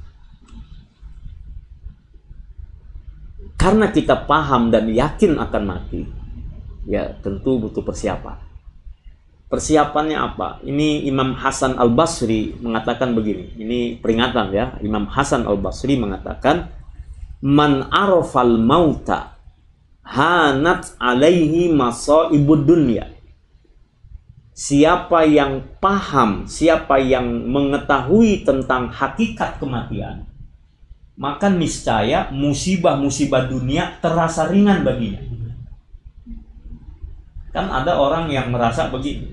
karena 3.56 3.90
kita 3.90 4.28
paham 4.28 4.70
dan 4.70 4.92
yakin 4.92 5.40
akan 5.40 5.64
mati, 5.64 6.04
ya 6.86 7.16
tentu 7.24 7.58
butuh 7.58 7.82
persiapan. 7.82 8.46
Persiapannya 9.46 10.18
apa? 10.18 10.60
Ini 10.66 11.06
Imam 11.06 11.38
Hasan 11.38 11.78
Al 11.78 11.94
Basri 11.94 12.58
mengatakan 12.60 13.14
begini. 13.14 13.54
Ini 13.56 14.02
peringatan 14.02 14.50
ya. 14.52 14.76
Imam 14.82 15.06
Hasan 15.06 15.46
Al 15.46 15.62
Basri 15.62 15.96
mengatakan, 15.96 16.74
"Man 17.46 17.88
arafal 17.94 18.58
mauta 18.58 19.38
hanat 20.02 20.98
alaihi 20.98 21.70
masaibud 21.70 22.66
dunya." 22.66 23.16
Siapa 24.56 25.28
yang 25.30 25.78
paham, 25.78 26.50
siapa 26.50 26.98
yang 26.98 27.48
mengetahui 27.52 28.48
tentang 28.48 28.88
hakikat 28.88 29.60
kematian, 29.62 30.26
maka 31.16 31.48
niscaya 31.48 32.28
musibah-musibah 32.32 33.48
dunia 33.48 34.00
terasa 34.04 34.52
ringan 34.52 34.84
baginya. 34.84 35.22
Kan 37.56 37.72
ada 37.72 37.96
orang 37.96 38.28
yang 38.28 38.52
merasa 38.52 38.92
begini, 38.92 39.32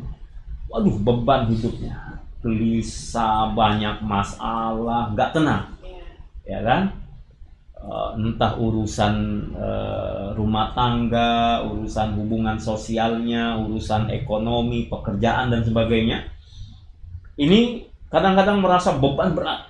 waduh 0.71 0.95
beban 1.03 1.51
hidupnya, 1.51 2.23
gelisah, 2.39 3.51
banyak 3.51 3.99
masalah, 4.07 5.11
nggak 5.11 5.31
tenang, 5.35 5.67
ya 6.47 6.63
kan? 6.63 7.03
Eh, 7.83 8.11
entah 8.15 8.55
urusan 8.63 9.43
uh, 9.59 10.31
rumah 10.39 10.71
tangga, 10.71 11.67
urusan 11.67 12.15
hubungan 12.15 12.55
sosialnya, 12.55 13.59
urusan 13.59 14.07
ekonomi, 14.07 14.87
pekerjaan 14.87 15.51
dan 15.51 15.67
sebagainya. 15.67 16.23
Ini 17.35 17.83
kadang-kadang 18.07 18.63
merasa 18.63 18.95
beban 18.95 19.35
berat. 19.35 19.67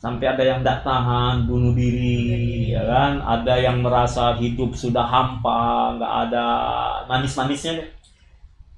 Sampai 0.00 0.32
ada 0.32 0.40
yang 0.40 0.64
tidak 0.64 0.80
tahan, 0.80 1.44
bunuh 1.44 1.76
diri, 1.76 2.72
ya 2.72 2.80
kan? 2.88 3.20
Ada 3.20 3.54
yang 3.60 3.84
merasa 3.84 4.32
hidup 4.40 4.72
sudah 4.72 5.04
hampa, 5.04 5.92
nggak 6.00 6.12
ada 6.24 6.46
manis-manisnya. 7.04 7.84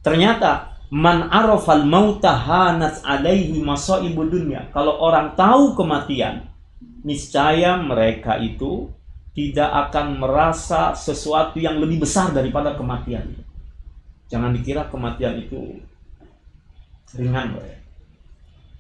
Ternyata 0.03 0.83
man 0.91 1.31
arafal 1.31 1.87
mauta 1.87 2.35
hanat 2.35 3.07
alaihi 3.07 3.63
masaibu 3.63 4.27
dunya. 4.27 4.67
Kalau 4.75 4.99
orang 4.99 5.39
tahu 5.39 5.79
kematian, 5.79 6.51
niscaya 7.07 7.79
mereka 7.79 8.43
itu 8.43 8.91
tidak 9.31 9.71
akan 9.89 10.19
merasa 10.19 10.91
sesuatu 10.99 11.63
yang 11.63 11.79
lebih 11.79 12.03
besar 12.03 12.35
daripada 12.35 12.75
kematian. 12.75 13.31
Jangan 14.27 14.51
dikira 14.51 14.91
kematian 14.91 15.39
itu 15.39 15.79
ringan. 17.15 17.63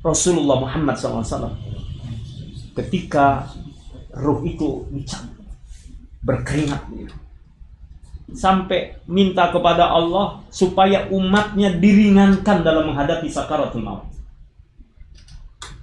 Rasulullah 0.02 0.58
Muhammad 0.58 0.98
SAW 0.98 1.71
ketika 2.72 3.48
ruh 4.12 4.44
itu 4.44 4.88
dicabut 4.92 5.44
berkeringat 6.22 6.82
sampai 8.32 8.96
minta 9.10 9.52
kepada 9.52 9.92
Allah 9.92 10.40
supaya 10.48 11.10
umatnya 11.12 11.74
diringankan 11.76 12.64
dalam 12.64 12.92
menghadapi 12.92 13.28
sakaratul 13.28 13.84
maut. 13.84 14.08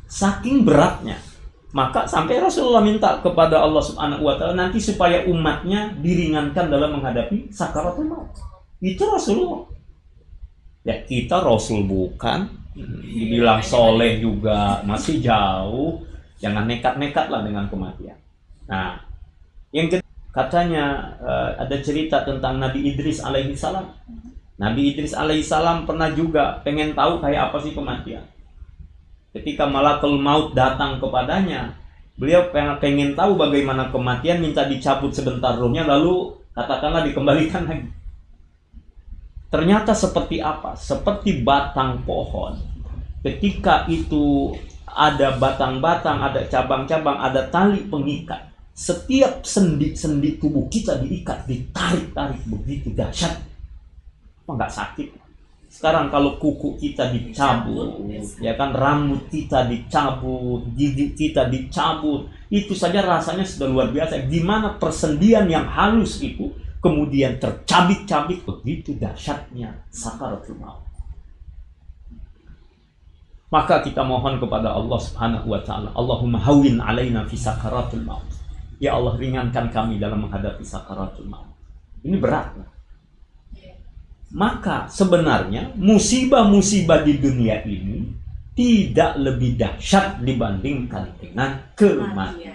Saking 0.09 0.65
beratnya 0.65 1.21
maka 1.69 2.09
sampai 2.09 2.41
Rasulullah 2.41 2.81
minta 2.81 3.21
kepada 3.21 3.61
Allah 3.61 3.83
Subhanahu 3.85 4.25
wa 4.25 4.33
taala 4.41 4.57
nanti 4.57 4.81
supaya 4.81 5.21
umatnya 5.29 5.93
diringankan 6.01 6.65
dalam 6.65 6.97
menghadapi 6.97 7.53
sakaratul 7.53 8.09
maut. 8.09 8.33
Itu 8.81 9.05
Rasulullah. 9.05 9.69
Ya, 10.81 10.97
kita 11.05 11.43
Rasul 11.45 11.85
bukan, 11.85 12.49
dibilang 13.05 13.61
soleh 13.61 14.17
juga 14.17 14.81
masih 14.81 15.21
jauh. 15.21 16.01
Jangan 16.39 16.65
nekat-nekat 16.65 17.27
lah 17.27 17.43
dengan 17.43 17.67
kematian. 17.67 18.15
Nah, 18.71 19.03
yang 19.75 19.91
katanya 20.31 21.15
uh, 21.19 21.51
ada 21.59 21.77
cerita 21.83 22.23
tentang 22.23 22.63
Nabi 22.63 22.95
Idris 22.95 23.19
alaihi 23.19 23.53
salam. 23.53 23.91
Nabi 24.59 24.95
Idris 24.95 25.15
alaihi 25.15 25.43
salam 25.43 25.83
pernah 25.83 26.11
juga 26.11 26.63
pengen 26.63 26.95
tahu 26.95 27.19
kayak 27.19 27.51
apa 27.51 27.57
sih 27.63 27.75
kematian 27.75 28.23
ketika 29.33 29.69
malakul 29.69 30.17
maut 30.17 30.57
datang 30.57 30.97
kepadanya 30.97 31.77
beliau 32.17 32.49
pengen 32.51 33.13
tahu 33.13 33.37
bagaimana 33.37 33.93
kematian 33.93 34.41
minta 34.41 34.65
dicabut 34.65 35.13
sebentar 35.13 35.55
rohnya 35.55 35.85
lalu 35.85 36.33
katakanlah 36.57 37.05
dikembalikan 37.05 37.63
lagi 37.69 37.89
ternyata 39.49 39.93
seperti 39.93 40.41
apa 40.41 40.73
seperti 40.75 41.45
batang 41.45 42.01
pohon 42.03 42.57
ketika 43.21 43.85
itu 43.87 44.53
ada 44.99 45.39
batang-batang 45.39 46.19
ada 46.19 46.43
cabang-cabang 46.51 47.15
ada 47.23 47.47
tali 47.47 47.87
pengikat 47.87 48.51
setiap 48.75 49.47
sendi-sendi 49.47 50.35
tubuh 50.35 50.67
kita 50.67 50.99
diikat 50.99 51.47
ditarik-tarik 51.47 52.43
begitu 52.43 52.91
dahsyat 52.91 53.39
apa 54.43 54.51
nggak 54.51 54.73
sakit 54.75 55.07
sekarang 55.69 56.09
kalau 56.09 56.41
kuku 56.41 56.81
kita 56.81 57.13
dicabut, 57.13 58.01
ya 58.41 58.57
kan 58.57 58.73
rambut 58.73 59.29
kita 59.29 59.69
dicabut, 59.69 60.65
gigi 60.73 61.13
kita 61.13 61.45
dicabut, 61.45 62.25
itu 62.49 62.73
saja 62.73 63.05
rasanya 63.05 63.45
sudah 63.45 63.69
luar 63.69 63.93
biasa. 63.93 64.25
Gimana 64.25 64.81
persendian 64.81 65.45
yang 65.45 65.69
halus 65.69 66.25
itu 66.25 66.49
kemudian 66.81 67.37
tercabik-cabik 67.37 68.41
begitu 68.49 68.97
dahsyatnya 68.97 69.77
sakaratul 69.93 70.57
maut. 70.57 70.88
Maka 73.49 73.81
kita 73.81 74.05
mohon 74.05 74.37
kepada 74.37 74.77
Allah 74.77 74.99
Subhanahu 75.01 75.49
wa 75.49 75.61
taala, 75.65 75.89
Allahumma 75.97 76.37
hawin 76.37 76.77
alaina 76.77 77.25
fi 77.25 77.33
sakaratul 77.33 78.05
maut. 78.05 78.29
Ya 78.77 78.93
Allah 78.93 79.17
ringankan 79.17 79.73
kami 79.73 79.97
dalam 79.97 80.29
menghadapi 80.29 80.61
sakaratul 80.61 81.25
maut. 81.25 81.49
Ini 82.05 82.15
berat. 82.21 82.53
Maka 84.29 84.85
sebenarnya 84.85 85.73
musibah-musibah 85.73 87.01
di 87.01 87.17
dunia 87.17 87.65
ini 87.65 88.05
tidak 88.53 89.17
lebih 89.17 89.57
dahsyat 89.57 90.21
dibandingkan 90.21 91.17
dengan 91.17 91.73
kematian. 91.73 92.53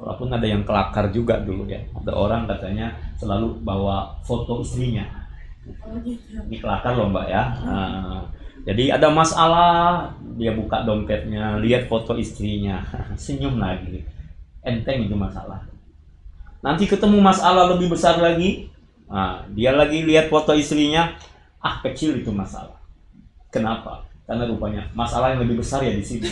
Walaupun 0.00 0.32
ada 0.32 0.46
yang 0.48 0.64
kelakar 0.64 1.12
juga 1.12 1.36
dulu 1.44 1.68
ya. 1.68 1.84
Ada 1.92 2.12
orang 2.16 2.48
katanya 2.48 2.96
selalu 3.20 3.60
bawa 3.60 4.16
foto 4.24 4.64
istrinya. 4.64 5.04
Ini 5.68 6.56
kelakar 6.56 6.96
loh 6.96 7.12
mbak 7.12 7.26
ya. 7.28 7.42
Nah, 7.60 8.20
jadi 8.64 8.96
ada 8.96 9.12
masalah, 9.12 10.10
dia 10.40 10.56
buka 10.56 10.82
dompetnya, 10.88 11.60
lihat 11.60 11.86
foto 11.86 12.16
istrinya, 12.16 12.80
senyum 13.20 13.60
lagi. 13.60 14.02
Enteng 14.64 15.04
itu 15.04 15.16
masalah. 15.16 15.60
Nanti 16.64 16.88
ketemu 16.88 17.20
masalah 17.20 17.76
lebih 17.76 17.92
besar 17.92 18.16
lagi, 18.16 18.72
Nah, 19.08 19.44
dia 19.52 19.70
lagi 19.76 20.02
lihat 20.02 20.32
foto 20.32 20.56
istrinya, 20.56 21.12
ah 21.60 21.80
kecil 21.84 22.16
itu 22.18 22.32
masalah. 22.32 22.80
Kenapa? 23.52 24.02
Karena 24.24 24.48
rupanya 24.48 24.88
masalah 24.96 25.36
yang 25.36 25.44
lebih 25.44 25.60
besar 25.60 25.84
ya 25.84 25.92
di 25.92 26.04
sini. 26.04 26.26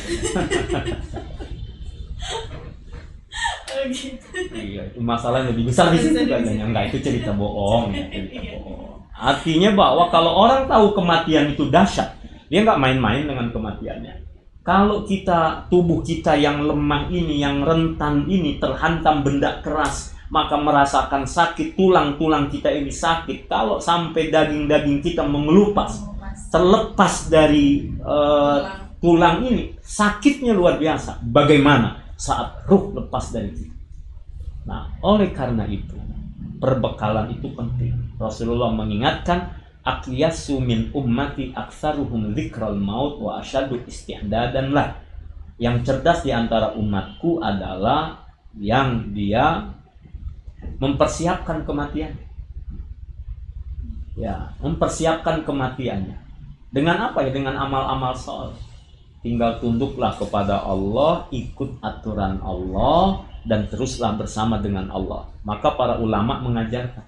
Iya, 4.53 4.83
itu 4.89 5.01
masalah 5.03 5.45
yang 5.45 5.51
lebih 5.53 5.69
besar 5.69 5.93
di 5.93 5.99
situ 6.01 6.17
katanya. 6.25 6.65
Enggak, 6.65 6.91
itu 6.93 6.99
cerita 7.05 7.31
bohong, 7.37 7.93
ya, 7.93 8.09
cerita 8.09 8.41
bohong. 8.57 9.05
Artinya 9.13 9.71
bahwa 9.77 10.09
kalau 10.09 10.33
orang 10.35 10.67
tahu 10.67 10.97
kematian 10.97 11.53
itu 11.53 11.69
dahsyat, 11.69 12.19
dia 12.53 12.61
nggak 12.69 12.85
main-main 12.85 13.25
dengan 13.25 13.49
kematiannya. 13.49 14.29
Kalau 14.61 15.09
kita 15.09 15.73
tubuh 15.73 16.05
kita 16.05 16.37
yang 16.37 16.61
lemah 16.61 17.09
ini, 17.09 17.41
yang 17.41 17.65
rentan 17.65 18.29
ini 18.29 18.61
terhantam 18.61 19.25
benda 19.25 19.65
keras, 19.65 20.13
maka 20.29 20.61
merasakan 20.61 21.25
sakit 21.25 21.73
tulang-tulang 21.81 22.53
kita 22.53 22.69
ini 22.69 22.93
sakit. 22.93 23.49
Kalau 23.49 23.81
sampai 23.81 24.29
daging-daging 24.29 25.01
kita 25.01 25.25
mengelupas 25.25 26.05
terlepas 26.53 27.33
dari 27.33 27.89
uh, 28.05 28.85
tulang 29.01 29.49
ini 29.49 29.73
sakitnya 29.81 30.53
luar 30.53 30.77
biasa. 30.77 31.25
Bagaimana? 31.25 32.05
Saat 32.21 32.69
ruh 32.69 32.93
lepas 32.93 33.33
dari 33.33 33.49
kita. 33.49 33.77
Nah 34.69 34.93
oleh 35.01 35.33
karena 35.33 35.65
itu 35.65 35.97
perbekalan 36.61 37.33
itu 37.33 37.49
penting. 37.57 38.13
Rasulullah 38.21 38.71
mengingatkan 38.71 39.62
akyasu 39.83 40.63
min 40.63 40.95
ummati 40.95 41.51
aksaruhum 41.55 42.35
dzikral 42.35 42.79
maut 42.79 43.19
wa 43.19 43.43
asyadu 43.43 43.83
isti'dadan 43.87 44.71
lah 44.71 45.03
yang 45.63 45.83
cerdas 45.87 46.27
di 46.27 46.35
antara 46.35 46.75
umatku 46.75 47.39
adalah 47.39 48.27
yang 48.59 49.15
dia 49.15 49.71
mempersiapkan 50.83 51.63
kematian. 51.63 52.13
Ya, 54.19 54.53
mempersiapkan 54.61 55.47
kematiannya. 55.47 56.19
Dengan 56.73 57.11
apa 57.11 57.25
ya? 57.25 57.31
Dengan 57.33 57.57
amal-amal 57.57 58.13
soleh. 58.13 58.59
Tinggal 59.23 59.63
tunduklah 59.63 60.19
kepada 60.19 60.67
Allah, 60.67 61.31
ikut 61.31 61.79
aturan 61.79 62.43
Allah, 62.43 63.23
dan 63.47 63.71
teruslah 63.71 64.19
bersama 64.19 64.59
dengan 64.59 64.91
Allah. 64.91 65.31
Maka 65.47 65.79
para 65.79 66.03
ulama 66.03 66.43
mengajarkan, 66.43 67.07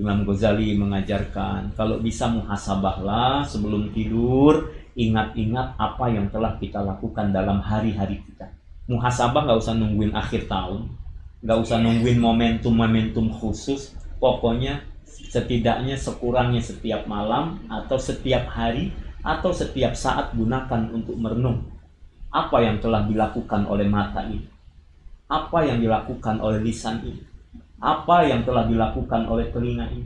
Imam 0.00 0.24
Ghazali 0.24 0.72
mengajarkan 0.80 1.76
kalau 1.76 2.00
bisa 2.00 2.24
muhasabahlah 2.32 3.44
sebelum 3.44 3.92
tidur 3.92 4.72
ingat-ingat 4.96 5.76
apa 5.76 6.08
yang 6.08 6.32
telah 6.32 6.56
kita 6.56 6.80
lakukan 6.80 7.28
dalam 7.28 7.60
hari-hari 7.60 8.24
kita. 8.24 8.48
Muhasabah 8.88 9.44
nggak 9.44 9.60
usah 9.60 9.76
nungguin 9.76 10.16
akhir 10.16 10.48
tahun, 10.48 10.88
nggak 11.44 11.58
usah 11.60 11.78
nungguin 11.84 12.16
momentum-momentum 12.16 13.28
khusus. 13.36 13.92
Pokoknya 14.16 14.80
setidaknya 15.04 16.00
sekurangnya 16.00 16.64
setiap 16.64 17.04
malam 17.04 17.60
atau 17.68 18.00
setiap 18.00 18.48
hari 18.48 18.96
atau 19.20 19.52
setiap 19.52 19.92
saat 19.92 20.32
gunakan 20.32 20.88
untuk 20.96 21.20
merenung 21.20 21.60
apa 22.32 22.64
yang 22.64 22.80
telah 22.80 23.04
dilakukan 23.04 23.68
oleh 23.68 23.84
mata 23.84 24.24
ini, 24.24 24.48
apa 25.28 25.66
yang 25.66 25.76
dilakukan 25.82 26.40
oleh 26.40 26.62
lisan 26.64 27.04
ini, 27.04 27.20
apa 27.80 28.28
yang 28.28 28.44
telah 28.44 28.68
dilakukan 28.68 29.24
oleh 29.24 29.48
telinga 29.48 29.88
ini, 29.88 30.04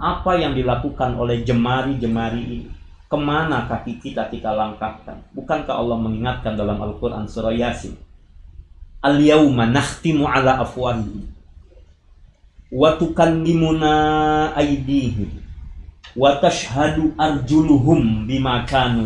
apa 0.00 0.40
yang 0.40 0.56
dilakukan 0.56 1.20
oleh 1.20 1.44
jemari-jemari 1.44 2.40
ini, 2.40 2.68
ke 3.04 3.18
mana 3.20 3.68
kaki 3.68 4.00
kita 4.00 4.32
kita 4.32 4.56
langkahkan. 4.56 5.20
Bukankah 5.36 5.76
Allah 5.76 6.00
mengingatkan 6.00 6.56
dalam 6.56 6.80
Al-Quran 6.80 7.28
surah 7.28 7.52
Yasin? 7.52 7.92
Al-yawma 9.04 9.68
nakhtimu 9.68 10.24
ala 10.24 10.64
afwahihim 10.64 11.28
wa 12.72 12.94
tukallimuna 12.96 13.92
aydihim 14.56 15.42
wa 16.16 16.40
tashhadu 16.40 17.12
arjuluhum 17.20 18.24
bima 18.24 18.64
kanu. 18.64 19.04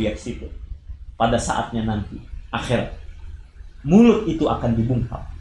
Pada 1.15 1.39
saatnya 1.39 1.83
nanti 1.83 2.19
akhirat 2.51 2.95
mulut 3.83 4.27
itu 4.31 4.47
akan 4.47 4.75
dibungkam. 4.79 5.34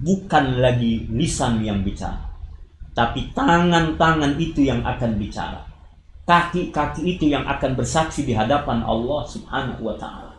Bukan 0.00 0.64
lagi 0.64 1.04
lisan 1.12 1.60
yang 1.60 1.84
bicara, 1.84 2.24
tapi 2.96 3.28
tangan-tangan 3.36 4.40
itu 4.40 4.64
yang 4.64 4.80
akan 4.80 5.20
bicara 5.20 5.70
kaki-kaki 6.30 7.18
itu 7.18 7.26
yang 7.26 7.42
akan 7.42 7.74
bersaksi 7.74 8.22
di 8.22 8.30
hadapan 8.30 8.86
Allah 8.86 9.26
Subhanahu 9.26 9.82
wa 9.82 9.98
taala. 9.98 10.30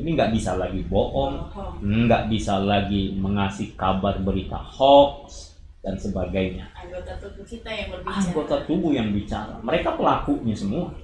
Ini 0.00 0.16
nggak 0.16 0.32
bisa 0.32 0.56
lagi 0.56 0.80
bohong, 0.88 1.52
nggak 1.84 2.32
bisa 2.32 2.56
lagi 2.64 3.12
mengasih 3.12 3.76
kabar 3.76 4.16
berita 4.24 4.56
hoax 4.56 5.52
dan 5.84 6.00
sebagainya. 6.00 6.72
Anggota 6.72 7.12
tubuh 7.20 7.44
kita 7.44 7.68
yang 7.68 7.88
berbicara. 7.92 8.16
Anggota 8.24 8.56
tubuh 8.64 8.92
yang 8.96 9.12
bicara. 9.12 9.60
Mereka 9.60 10.00
pelakunya 10.00 10.56
semua. 10.56 10.96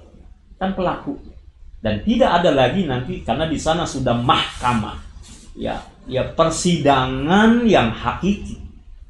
Kan 0.57 0.73
pelaku. 0.73 1.21
Dan 1.77 2.01
tidak 2.01 2.41
ada 2.41 2.49
lagi 2.49 2.89
nanti 2.89 3.21
karena 3.21 3.45
di 3.45 3.61
sana 3.61 3.85
sudah 3.85 4.17
mahkamah. 4.17 4.97
Ya, 5.53 5.77
ya 6.07 6.23
persidangan 6.33 7.67
yang 7.67 7.91
hakiki. 7.91 8.57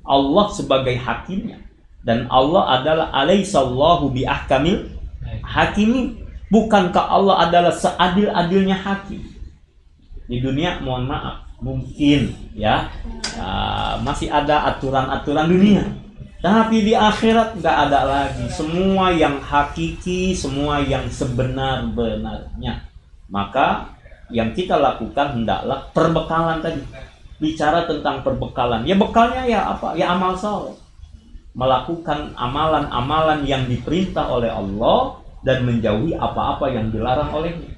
Allah 0.03 0.45
sebagai 0.51 0.97
hakimnya. 0.97 1.61
Dan 2.01 2.25
Allah 2.31 2.79
adalah 2.79 3.07
alaihissallahu 3.13 4.11
bi 4.11 4.23
ahkamil 4.25 4.89
hakimi. 5.43 6.17
Bukankah 6.47 7.11
Allah 7.11 7.43
adalah 7.43 7.73
seadil-adilnya 7.75 8.79
hakim? 8.79 9.19
Di 10.27 10.39
dunia 10.39 10.79
mohon 10.79 11.07
maaf 11.11 11.47
mungkin 11.59 12.31
ya. 12.55 12.87
Uh, 13.35 13.99
masih 14.01 14.31
ada 14.31 14.63
aturan-aturan 14.71 15.51
dunia. 15.51 15.83
Tapi 16.37 16.85
di 16.85 16.93
akhirat 16.95 17.59
nggak 17.59 17.77
ada 17.89 17.99
lagi. 18.07 18.45
Semua 18.53 19.11
yang 19.11 19.43
hakiki 19.43 20.31
semua 20.31 20.79
yang 20.79 21.11
sebenar-benarnya. 21.11 22.87
Maka 23.27 23.96
yang 24.33 24.51
kita 24.51 24.75
lakukan 24.75 25.39
hendaklah 25.39 25.87
perbekalan 25.95 26.59
tadi 26.59 26.83
bicara 27.37 27.85
tentang 27.85 28.25
perbekalan 28.25 28.83
ya 28.83 28.97
bekalnya 28.97 29.43
ya 29.45 29.61
apa 29.77 29.93
ya 29.93 30.11
amal 30.17 30.33
soleh 30.35 30.75
melakukan 31.57 32.37
amalan-amalan 32.37 33.41
yang 33.49 33.65
diperintah 33.65 34.29
oleh 34.29 34.53
Allah 34.53 35.17
dan 35.41 35.65
menjauhi 35.65 36.13
apa-apa 36.13 36.69
yang 36.69 36.93
dilarang 36.93 37.33
olehnya. 37.33 37.73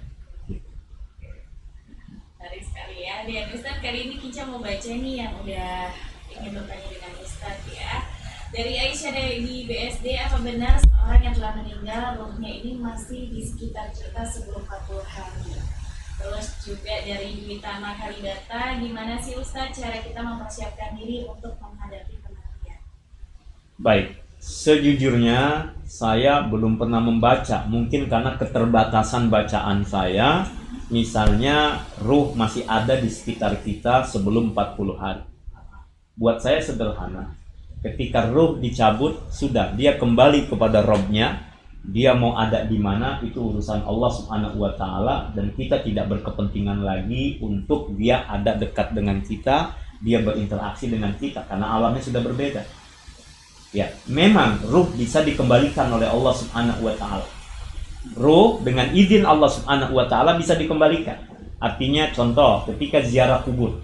Menarik 2.35 2.63
sekali 2.67 3.07
ya. 3.07 3.23
Dan 3.23 3.47
Ustaz 3.55 3.79
kali 3.79 4.11
ini 4.11 4.15
kita 4.19 4.43
mau 4.51 4.59
baca 4.59 4.91
nih 4.91 5.15
yang 5.23 5.31
udah 5.39 5.95
ingin 6.27 6.51
bertanya 6.59 6.87
dengan 6.91 7.13
Ustaz 7.23 7.57
ya. 7.71 8.03
Dari 8.49 8.73
Aisyah 8.81 9.13
di 9.15 9.69
BSD, 9.69 10.05
apa 10.27 10.41
benar 10.43 10.81
seorang 10.83 11.21
yang 11.21 11.35
telah 11.37 11.53
meninggal 11.61 12.05
rohnya 12.19 12.51
ini 12.51 12.81
masih 12.81 13.31
di 13.31 13.45
sekitar 13.45 13.93
kita 13.95 14.27
sebelum 14.27 14.65
40 14.65 15.05
hari? 15.05 15.78
Terus 16.19 16.47
juga 16.67 16.95
dari 17.07 17.39
Dwi 17.39 17.63
Tama 17.63 17.95
Kalidata, 17.95 18.75
gimana 18.77 19.15
sih 19.23 19.39
Ustadz 19.39 19.79
cara 19.79 20.03
kita 20.03 20.19
mempersiapkan 20.19 20.99
diri 20.99 21.23
untuk 21.23 21.55
menghadapi 21.63 22.19
Baik, 23.79 24.19
sejujurnya 24.43 25.71
saya 25.87 26.43
belum 26.43 26.75
pernah 26.75 26.99
membaca, 26.99 27.63
mungkin 27.71 28.11
karena 28.11 28.35
keterbatasan 28.35 29.31
bacaan 29.31 29.87
saya. 29.87 30.43
Misalnya 30.91 31.85
ruh 32.03 32.35
masih 32.35 32.67
ada 32.67 32.99
di 32.99 33.07
sekitar 33.07 33.63
kita 33.63 34.03
sebelum 34.03 34.51
40 34.51 34.99
hari. 34.99 35.23
Buat 36.19 36.43
saya 36.43 36.59
sederhana. 36.59 37.39
Ketika 37.79 38.27
ruh 38.27 38.59
dicabut, 38.59 39.23
sudah 39.31 39.71
dia 39.79 39.95
kembali 39.95 40.51
kepada 40.51 40.83
robnya. 40.83 41.48
Dia 41.79 42.11
mau 42.11 42.35
ada 42.35 42.67
di 42.67 42.75
mana 42.75 43.23
itu 43.23 43.39
urusan 43.39 43.87
Allah 43.87 44.11
Subhanahu 44.11 44.57
wa 44.59 44.71
taala 44.75 45.31
dan 45.31 45.55
kita 45.55 45.79
tidak 45.81 46.11
berkepentingan 46.11 46.83
lagi 46.83 47.39
untuk 47.39 47.95
dia 47.95 48.27
ada 48.27 48.55
dekat 48.59 48.91
dengan 48.91 49.23
kita, 49.23 49.73
dia 50.03 50.19
berinteraksi 50.19 50.91
dengan 50.91 51.15
kita 51.15 51.47
karena 51.47 51.79
alamnya 51.79 52.03
sudah 52.03 52.19
berbeda 52.19 52.61
Ya, 53.69 53.93
memang 54.09 54.57
ruh 54.65 54.89
bisa 54.97 55.21
dikembalikan 55.21 55.93
oleh 55.93 56.09
Allah 56.09 56.33
Subhanahu 56.33 56.89
wa 56.89 56.93
taala. 56.97 57.27
Ruh 58.17 58.57
dengan 58.65 58.89
izin 58.89 59.21
Allah 59.21 59.45
Subhanahu 59.45 59.93
wa 59.93 60.09
taala 60.09 60.33
bisa 60.41 60.57
dikembalikan. 60.57 61.21
Artinya 61.61 62.09
contoh 62.09 62.65
ketika 62.73 63.05
ziarah 63.05 63.45
kubur. 63.45 63.77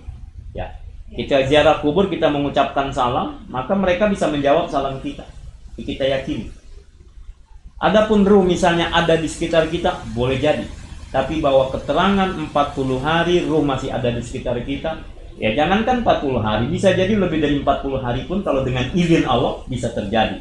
Ya. 0.57 0.73
Kita 1.05 1.45
ziarah 1.45 1.85
kubur 1.85 2.09
kita 2.09 2.33
mengucapkan 2.33 2.89
salam, 2.89 3.45
maka 3.45 3.77
mereka 3.77 4.09
bisa 4.09 4.25
menjawab 4.25 4.73
salam 4.73 4.97
kita. 5.05 5.21
Kita 5.77 6.01
yakini. 6.01 6.49
Adapun 7.85 8.25
ruh 8.25 8.41
misalnya 8.41 8.89
ada 8.89 9.13
di 9.13 9.29
sekitar 9.29 9.69
kita, 9.69 10.01
boleh 10.17 10.41
jadi. 10.41 10.65
Tapi 11.13 11.37
bahwa 11.37 11.69
keterangan 11.69 12.33
40 12.33 13.05
hari 13.05 13.45
ruh 13.45 13.61
masih 13.61 13.93
ada 13.93 14.09
di 14.09 14.25
sekitar 14.25 14.57
kita, 14.65 15.05
Ya 15.35 15.51
jangankan 15.51 15.99
40 15.99 16.39
hari, 16.39 16.71
bisa 16.71 16.95
jadi 16.95 17.11
lebih 17.11 17.43
dari 17.43 17.59
40 17.59 17.99
hari 17.99 18.23
pun 18.23 18.39
kalau 18.39 18.63
dengan 18.63 18.87
izin 18.95 19.27
Allah 19.27 19.67
bisa 19.67 19.91
terjadi. 19.91 20.39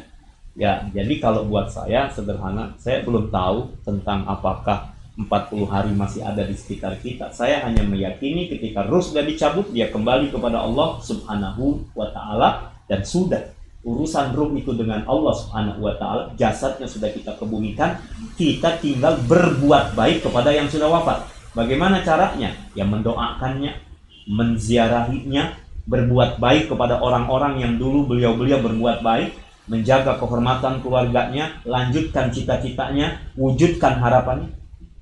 Ya, 0.55 0.87
jadi 0.87 1.19
kalau 1.19 1.43
buat 1.51 1.67
saya 1.67 2.07
sederhana, 2.15 2.79
saya 2.79 3.03
belum 3.03 3.27
tahu 3.27 3.75
tentang 3.83 4.23
apakah 4.23 4.95
40 5.19 5.67
hari 5.67 5.91
masih 5.91 6.23
ada 6.23 6.47
di 6.47 6.55
sekitar 6.55 6.95
kita. 7.03 7.27
Saya 7.35 7.67
hanya 7.67 7.83
meyakini 7.83 8.47
ketika 8.47 8.87
ruh 8.87 9.03
sudah 9.03 9.27
dicabut, 9.27 9.67
dia 9.75 9.91
kembali 9.91 10.31
kepada 10.31 10.63
Allah 10.63 10.95
Subhanahu 11.03 11.91
wa 11.91 12.07
taala 12.15 12.71
dan 12.87 13.03
sudah 13.03 13.51
urusan 13.85 14.33
ruh 14.33 14.49
itu 14.57 14.73
dengan 14.73 15.05
Allah 15.05 15.33
Subhanahu 15.37 15.85
wa 15.85 15.93
taala, 16.01 16.33
jasadnya 16.33 16.89
sudah 16.89 17.13
kita 17.13 17.37
kebumikan, 17.37 18.01
kita 18.33 18.81
tinggal 18.81 19.21
berbuat 19.29 19.93
baik 19.93 20.25
kepada 20.25 20.49
yang 20.49 20.65
sudah 20.65 20.89
wafat. 20.89 21.29
Bagaimana 21.53 22.01
caranya? 22.01 22.51
Ya 22.73 22.83
mendoakannya, 22.83 23.77
menziarahinya, 24.25 25.55
berbuat 25.85 26.41
baik 26.41 26.73
kepada 26.73 26.97
orang-orang 26.97 27.61
yang 27.61 27.73
dulu 27.77 28.09
beliau-beliau 28.09 28.59
berbuat 28.65 29.05
baik, 29.05 29.37
menjaga 29.69 30.17
kehormatan 30.17 30.81
keluarganya, 30.81 31.61
lanjutkan 31.63 32.33
cita-citanya, 32.33 33.21
wujudkan 33.37 34.01
harapannya. 34.01 34.49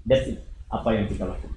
That's 0.04 0.28
it. 0.28 0.44
Apa 0.68 0.92
yang 0.92 1.08
kita 1.08 1.24
lakukan. 1.24 1.53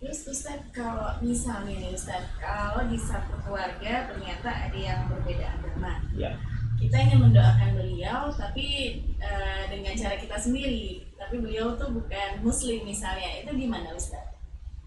Terus 0.00 0.20
Ustaz, 0.32 0.60
kalau 0.72 1.12
misalnya 1.20 1.76
nih 1.76 1.92
Ustaz, 1.92 2.24
kalau 2.40 2.88
di 2.88 2.96
satu 2.96 3.36
keluarga 3.44 4.08
ternyata 4.08 4.48
ada 4.48 4.78
yang 4.78 5.04
berbeda 5.12 5.60
agama. 5.60 6.00
Ya. 6.16 6.32
Kita 6.80 6.96
ingin 6.96 7.28
mendoakan 7.28 7.76
beliau, 7.76 8.32
tapi 8.32 8.96
uh, 9.20 9.68
dengan 9.68 9.92
cara 9.92 10.16
kita 10.16 10.40
sendiri 10.40 11.04
tapi 11.20 11.36
beliau 11.36 11.76
tuh 11.76 11.92
bukan 11.92 12.40
muslim 12.40 12.80
misalnya 12.82 13.44
itu 13.44 13.52
gimana 13.52 13.92
Ustaz? 13.92 14.24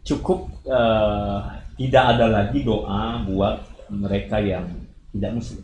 Cukup 0.02 0.50
uh, 0.66 1.62
tidak 1.78 2.18
ada 2.18 2.26
lagi 2.28 2.66
doa 2.66 3.22
buat 3.24 3.64
mereka 3.94 4.42
yang 4.42 4.66
tidak 5.14 5.40
muslim. 5.40 5.64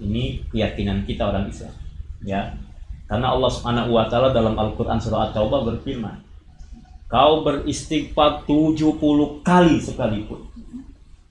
Ini 0.00 0.48
keyakinan 0.48 1.04
kita 1.04 1.28
orang 1.28 1.50
Islam, 1.50 1.74
ya. 2.24 2.56
Karena 3.04 3.36
Allah 3.36 3.50
Subhanahu 3.52 3.90
wa 3.92 4.08
taala 4.08 4.32
dalam 4.32 4.56
Al-Qur'an 4.56 4.96
surah 4.96 5.28
At-Taubah 5.28 5.66
berfirman, 5.66 6.29
"Kau 7.10 7.42
beristighfar 7.42 8.46
70 8.46 9.42
kali 9.42 9.82
sekalipun." 9.82 10.46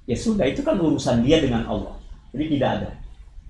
Ya 0.03 0.17
sudah, 0.19 0.45
itu 0.45 0.59
kan 0.61 0.75
urusan 0.75 1.23
dia 1.23 1.39
dengan 1.39 1.63
Allah. 1.65 1.95
Jadi 2.35 2.59
tidak 2.59 2.69
ada. 2.81 2.91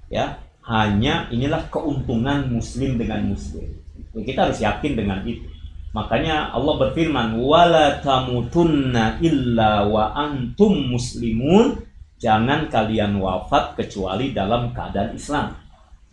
Ya, 0.07 0.25
hanya 0.69 1.25
inilah 1.33 1.65
keuntungan 1.73 2.45
muslim 2.51 3.01
dengan 3.01 3.33
muslim 3.33 3.79
Ya, 4.13 4.21
kita 4.25 4.39
harus 4.49 4.59
yakin 4.59 4.97
dengan 4.97 5.21
itu. 5.21 5.45
Makanya 5.93 6.53
Allah 6.53 6.75
berfirman, 6.81 7.41
"Wala 7.41 8.01
tamutunna 8.01 9.21
illa 9.21 9.85
wa 9.85 10.13
antum 10.13 10.93
muslimun." 10.93 11.85
Jangan 12.19 12.67
kalian 12.67 13.15
wafat 13.21 13.79
kecuali 13.79 14.35
dalam 14.35 14.75
keadaan 14.75 15.15
Islam. 15.15 15.55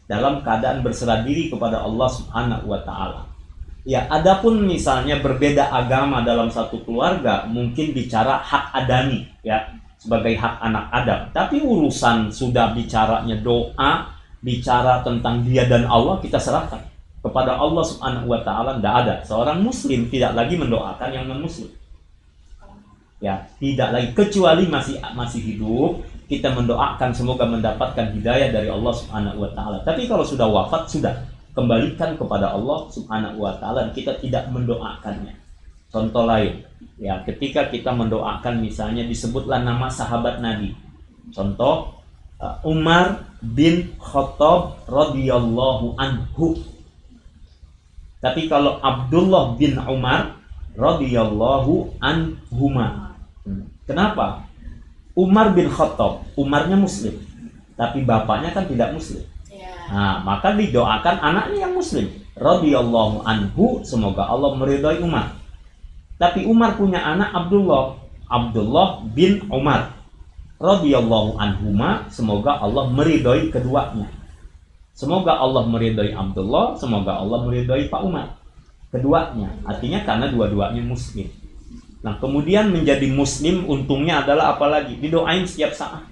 Dalam 0.06 0.38
keadaan 0.46 0.86
berserah 0.86 1.26
diri 1.26 1.50
kepada 1.50 1.82
Allah 1.82 2.08
Subhanahu 2.08 2.70
wa 2.70 2.80
taala. 2.86 3.26
Ya, 3.86 4.02
adapun 4.10 4.66
misalnya 4.66 5.22
berbeda 5.22 5.70
agama 5.70 6.26
dalam 6.26 6.50
satu 6.50 6.82
keluarga, 6.82 7.46
mungkin 7.46 7.94
bicara 7.94 8.42
hak 8.42 8.74
adami 8.74 9.30
ya, 9.46 9.62
sebagai 9.94 10.34
hak 10.34 10.58
anak 10.58 10.90
Adam. 10.90 11.20
Tapi 11.30 11.62
urusan 11.62 12.34
sudah 12.34 12.74
bicaranya 12.74 13.38
doa, 13.38 14.10
bicara 14.42 15.06
tentang 15.06 15.46
dia 15.46 15.70
dan 15.70 15.86
Allah 15.86 16.18
kita 16.18 16.34
serahkan 16.34 16.82
kepada 17.22 17.58
Allah 17.58 17.82
Subhanahu 17.86 18.26
wa 18.26 18.42
taala 18.42 18.82
tidak 18.82 18.94
ada. 19.06 19.14
Seorang 19.22 19.62
muslim 19.62 20.10
tidak 20.10 20.34
lagi 20.34 20.58
mendoakan 20.58 21.10
yang 21.14 21.30
non 21.30 21.46
muslim 21.46 21.70
ya 23.16 23.48
tidak 23.56 23.88
lagi 23.96 24.08
kecuali 24.12 24.68
masih 24.68 25.00
masih 25.16 25.40
hidup 25.40 26.04
kita 26.26 26.52
mendoakan 26.52 27.14
semoga 27.14 27.48
mendapatkan 27.48 28.12
hidayah 28.12 28.50
dari 28.50 28.66
Allah 28.66 28.92
Subhanahu 28.94 29.46
wa 29.46 29.50
taala. 29.54 29.78
Tapi 29.86 30.10
kalau 30.10 30.26
sudah 30.26 30.46
wafat 30.50 30.90
sudah 30.90 31.14
kembalikan 31.56 32.20
kepada 32.20 32.52
Allah 32.52 32.84
Subhanahu 32.92 33.40
wa 33.40 33.56
taala 33.56 33.88
kita 33.96 34.20
tidak 34.20 34.52
mendoakannya. 34.52 35.32
Contoh 35.88 36.28
lain, 36.28 36.60
ya 37.00 37.24
ketika 37.24 37.72
kita 37.72 37.88
mendoakan 37.96 38.60
misalnya 38.60 39.08
disebutlah 39.08 39.64
nama 39.64 39.88
sahabat 39.88 40.44
Nabi. 40.44 40.76
Contoh 41.32 41.96
uh, 42.36 42.60
Umar 42.60 43.32
bin 43.40 43.96
Khattab 43.96 44.84
radhiyallahu 44.84 45.96
anhu. 45.96 46.60
Tapi 48.20 48.44
kalau 48.52 48.76
Abdullah 48.84 49.56
bin 49.56 49.80
Umar 49.80 50.36
radhiyallahu 50.76 51.96
anhuma 52.04 53.16
Kenapa? 53.86 54.44
Umar 55.16 55.54
bin 55.54 55.70
Khattab, 55.70 56.26
Umarnya 56.36 56.76
muslim, 56.76 57.16
tapi 57.78 58.02
bapaknya 58.02 58.52
kan 58.52 58.66
tidak 58.68 58.92
muslim. 58.92 59.24
Nah, 59.86 60.18
maka 60.26 60.54
didoakan 60.54 61.16
anaknya 61.22 61.68
yang 61.68 61.74
muslim. 61.78 62.10
Radhiyallahu 62.36 63.22
anhu, 63.24 63.80
semoga 63.86 64.26
Allah 64.26 64.52
meridhai 64.58 65.00
Umar. 65.00 65.38
Tapi 66.16 66.44
Umar 66.44 66.76
punya 66.76 67.00
anak 67.00 67.32
Abdullah, 67.32 67.96
Abdullah 68.28 69.04
bin 69.14 69.46
Umar. 69.48 69.94
Radhiyallahu 70.56 71.36
anhuma, 71.36 72.08
semoga 72.08 72.56
Allah 72.60 72.88
meridhai 72.88 73.52
keduanya. 73.52 74.08
Semoga 74.96 75.36
Allah 75.36 75.68
meridhai 75.68 76.16
Abdullah, 76.16 76.72
semoga 76.80 77.20
Allah 77.20 77.44
meridhai 77.44 77.92
Pak 77.92 78.00
Umar. 78.00 78.40
Keduanya, 78.88 79.52
artinya 79.68 80.00
karena 80.08 80.32
dua-duanya 80.32 80.80
muslim. 80.80 81.28
Nah, 82.00 82.16
kemudian 82.16 82.72
menjadi 82.72 83.04
muslim 83.12 83.68
untungnya 83.68 84.24
adalah 84.24 84.56
apalagi 84.56 84.96
didoain 84.96 85.44
setiap 85.44 85.76
saat. 85.76 86.04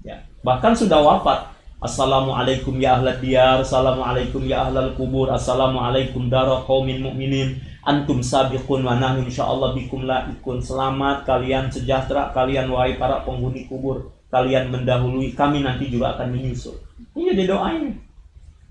Ya, 0.00 0.24
bahkan 0.40 0.72
sudah 0.72 1.02
wafat. 1.02 1.55
Assalamualaikum 1.76 2.80
ya 2.80 2.96
ahlal 2.96 3.20
diyar, 3.20 3.60
Assalamualaikum 3.60 4.48
ya 4.48 4.64
ahlal 4.64 4.96
kubur, 4.96 5.28
Assalamualaikum 5.28 6.32
darah 6.32 6.64
qaumin 6.64 7.04
mu'minin, 7.04 7.60
antum 7.84 8.24
sabiqun 8.24 8.80
wa 8.80 8.96
nahnu 8.96 9.28
insyaallah 9.28 9.76
bikum 9.76 10.08
laikun. 10.08 10.56
Selamat 10.64 11.28
kalian 11.28 11.68
sejahtera 11.68 12.32
kalian 12.32 12.72
wahai 12.72 12.96
para 12.96 13.20
penghuni 13.28 13.68
kubur. 13.68 14.08
Kalian 14.32 14.72
mendahului 14.72 15.36
kami 15.36 15.60
nanti 15.60 15.92
juga 15.92 16.16
akan 16.16 16.32
menyusul. 16.32 16.80
Ini 17.12 17.36
didoain. 17.44 17.92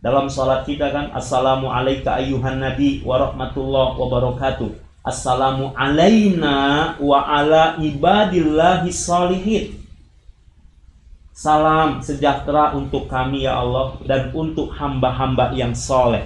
Dalam 0.02 0.26
salat 0.26 0.66
kita 0.66 0.90
kan 0.90 1.14
Assalamualaikum 1.14 2.10
ayuhan 2.10 2.58
nabi 2.58 3.06
wa 3.06 3.22
rahmatullah 3.22 4.02
wa 4.02 4.06
barakatuh. 4.10 4.82
Assalamu 5.06 5.78
alaina 5.78 6.98
wa 6.98 7.22
ala 7.22 7.78
ibadillahi 7.78 8.90
salihin. 8.90 9.85
Salam 11.36 12.00
sejahtera 12.00 12.72
untuk 12.80 13.12
kami 13.12 13.44
ya 13.44 13.60
Allah 13.60 14.00
dan 14.08 14.32
untuk 14.32 14.72
hamba-hamba 14.72 15.52
yang 15.52 15.76
soleh. 15.76 16.24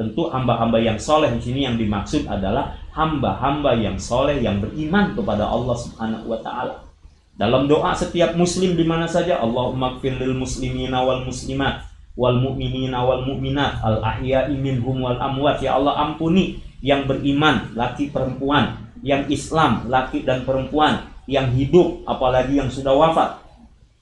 Tentu 0.00 0.32
hamba-hamba 0.32 0.80
yang 0.80 0.96
soleh 0.96 1.28
di 1.36 1.44
sini 1.44 1.68
yang 1.68 1.76
dimaksud 1.76 2.24
adalah 2.24 2.72
hamba-hamba 2.96 3.76
yang 3.76 4.00
soleh 4.00 4.40
yang 4.40 4.64
beriman 4.64 5.12
kepada 5.12 5.44
Allah 5.44 5.76
Subhanahu 5.76 6.32
wa 6.32 6.40
taala. 6.40 6.88
Dalam 7.36 7.68
doa 7.68 7.92
setiap 7.92 8.32
muslim 8.32 8.80
di 8.80 8.84
mana 8.88 9.04
saja 9.04 9.44
Allahumma 9.44 10.00
lil 10.00 10.32
muslimina 10.32 11.04
wal 11.04 11.28
muslimat 11.28 11.84
wal 12.16 12.40
mu'minina 12.40 12.96
wal 13.04 13.28
mu'minat 13.28 13.84
al 13.84 14.00
ahya'i 14.00 14.56
minhum 14.56 15.04
wal 15.04 15.20
amwat 15.20 15.60
ya 15.60 15.76
Allah 15.76 16.00
ampuni 16.00 16.64
yang 16.80 17.04
beriman 17.04 17.76
laki 17.76 18.08
perempuan, 18.08 18.88
yang 19.04 19.28
Islam 19.28 19.84
laki 19.92 20.24
dan 20.24 20.48
perempuan, 20.48 21.12
yang 21.28 21.52
hidup 21.52 22.08
apalagi 22.08 22.56
yang 22.56 22.72
sudah 22.72 22.96
wafat. 22.96 23.45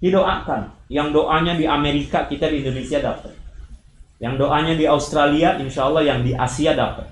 Didoakan. 0.05 0.85
Yang 0.93 1.09
doanya 1.17 1.57
di 1.57 1.65
Amerika 1.65 2.29
kita 2.29 2.53
di 2.53 2.61
Indonesia 2.61 3.01
dapat. 3.01 3.33
Yang 4.21 4.35
doanya 4.37 4.75
di 4.77 4.85
Australia 4.85 5.57
insya 5.57 5.89
Allah 5.89 6.05
yang 6.05 6.21
di 6.21 6.37
Asia 6.37 6.77
dapat. 6.77 7.09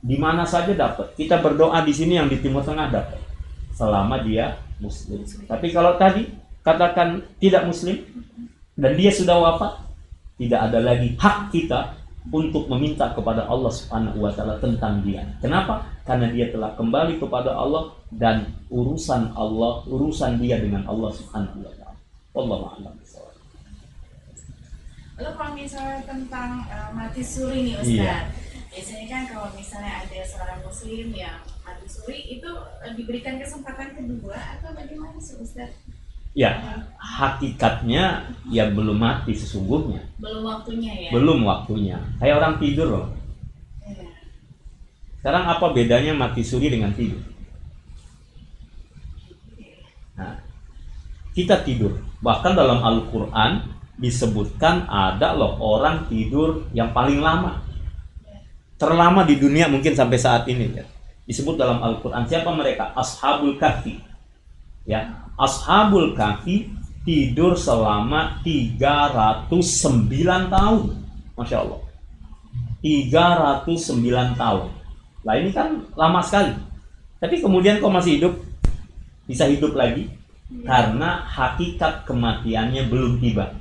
Di 0.00 0.16
mana 0.16 0.48
saja 0.48 0.72
dapat. 0.72 1.12
Kita 1.12 1.44
berdoa 1.44 1.84
di 1.84 1.92
sini 1.92 2.16
yang 2.16 2.32
di 2.32 2.40
Timur 2.40 2.64
Tengah 2.64 2.88
dapat. 2.88 3.20
Selama 3.76 4.24
dia 4.24 4.56
muslim. 4.80 5.20
Tapi 5.44 5.68
kalau 5.68 6.00
tadi 6.00 6.26
katakan 6.64 7.20
tidak 7.36 7.68
muslim 7.68 8.00
dan 8.74 8.96
dia 8.96 9.12
sudah 9.12 9.36
wafat, 9.38 9.84
tidak 10.40 10.72
ada 10.72 10.78
lagi 10.82 11.14
hak 11.20 11.52
kita 11.52 11.94
untuk 12.30 12.70
meminta 12.70 13.10
kepada 13.10 13.50
Allah 13.50 13.70
Subhanahu 13.70 14.22
wa 14.22 14.30
taala 14.30 14.58
tentang 14.62 15.02
dia. 15.02 15.26
Kenapa? 15.42 15.82
Karena 16.06 16.30
dia 16.30 16.54
telah 16.54 16.70
kembali 16.78 17.18
kepada 17.18 17.50
Allah 17.50 17.90
dan 18.14 18.46
urusan 18.70 19.34
Allah, 19.34 19.82
urusan 19.90 20.38
dia 20.38 20.62
dengan 20.62 20.86
Allah 20.86 21.10
Subhanahu 21.10 21.66
wa 21.66 21.72
taala. 21.74 21.81
Wallahu 22.32 22.64
a'lam 22.76 22.96
Lalu 25.12 25.30
kalau 25.36 25.52
misalnya 25.52 26.00
tentang 26.08 26.64
uh, 26.72 26.90
mati 26.96 27.20
suri 27.20 27.68
nih 27.68 27.76
Ustaz. 27.78 28.00
Iya. 28.00 28.16
Biasanya 28.72 29.06
kan 29.06 29.22
kalau 29.28 29.48
misalnya 29.52 29.92
ada 30.00 30.18
seorang 30.24 30.60
muslim 30.64 31.06
yang 31.12 31.36
mati 31.60 31.86
suri 31.86 32.40
itu 32.40 32.48
uh, 32.48 32.92
diberikan 32.96 33.36
kesempatan 33.36 33.92
kedua 33.92 34.34
atau 34.34 34.72
bagaimana 34.72 35.20
sih 35.20 35.36
Ustaz? 35.38 35.68
Ya, 36.32 36.56
hakikatnya 36.96 38.24
ya 38.48 38.72
belum 38.72 38.96
mati 38.96 39.36
sesungguhnya. 39.36 40.00
Belum 40.16 40.48
waktunya 40.48 40.92
ya. 40.96 41.10
Belum 41.12 41.44
waktunya. 41.44 42.00
Kayak 42.16 42.40
orang 42.40 42.54
tidur 42.56 42.88
loh. 42.88 43.06
Ya. 43.84 44.08
Sekarang 45.20 45.44
apa 45.44 45.76
bedanya 45.76 46.16
mati 46.16 46.40
suri 46.40 46.72
dengan 46.72 46.96
tidur? 46.96 47.20
Kita 51.32 51.64
tidur. 51.64 51.96
Bahkan 52.20 52.52
dalam 52.54 52.80
Al-Qur'an 52.84 53.66
disebutkan 53.98 54.88
ada 54.88 55.36
loh 55.36 55.58
orang 55.60 56.06
tidur 56.08 56.68
yang 56.72 56.92
paling 56.92 57.20
lama. 57.20 57.60
Terlama 58.80 59.22
di 59.22 59.38
dunia 59.38 59.68
mungkin 59.68 59.92
sampai 59.96 60.18
saat 60.18 60.44
ini 60.48 60.72
ya. 60.72 60.84
Disebut 61.26 61.56
dalam 61.56 61.80
Al-Qur'an 61.80 62.28
siapa 62.28 62.52
mereka? 62.52 62.92
Ashabul 62.94 63.56
Kahfi. 63.56 63.98
Ya, 64.84 65.28
Ashabul 65.38 66.12
Kahfi 66.18 66.70
tidur 67.06 67.54
selama 67.58 68.42
309 68.46 69.50
tahun. 70.50 70.82
Masya 71.38 71.56
Allah. 71.62 71.80
309 72.82 74.34
tahun. 74.34 74.66
Lah 75.22 75.34
ini 75.38 75.50
kan 75.54 75.86
lama 75.94 76.18
sekali. 76.22 76.54
Tapi 77.22 77.38
kemudian 77.38 77.78
kok 77.78 77.94
masih 77.94 78.18
hidup? 78.18 78.34
Bisa 79.30 79.46
hidup 79.46 79.78
lagi? 79.78 80.10
Karena 80.60 81.24
hakikat 81.24 82.04
kematiannya 82.04 82.92
belum 82.92 83.18
tiba. 83.18 83.56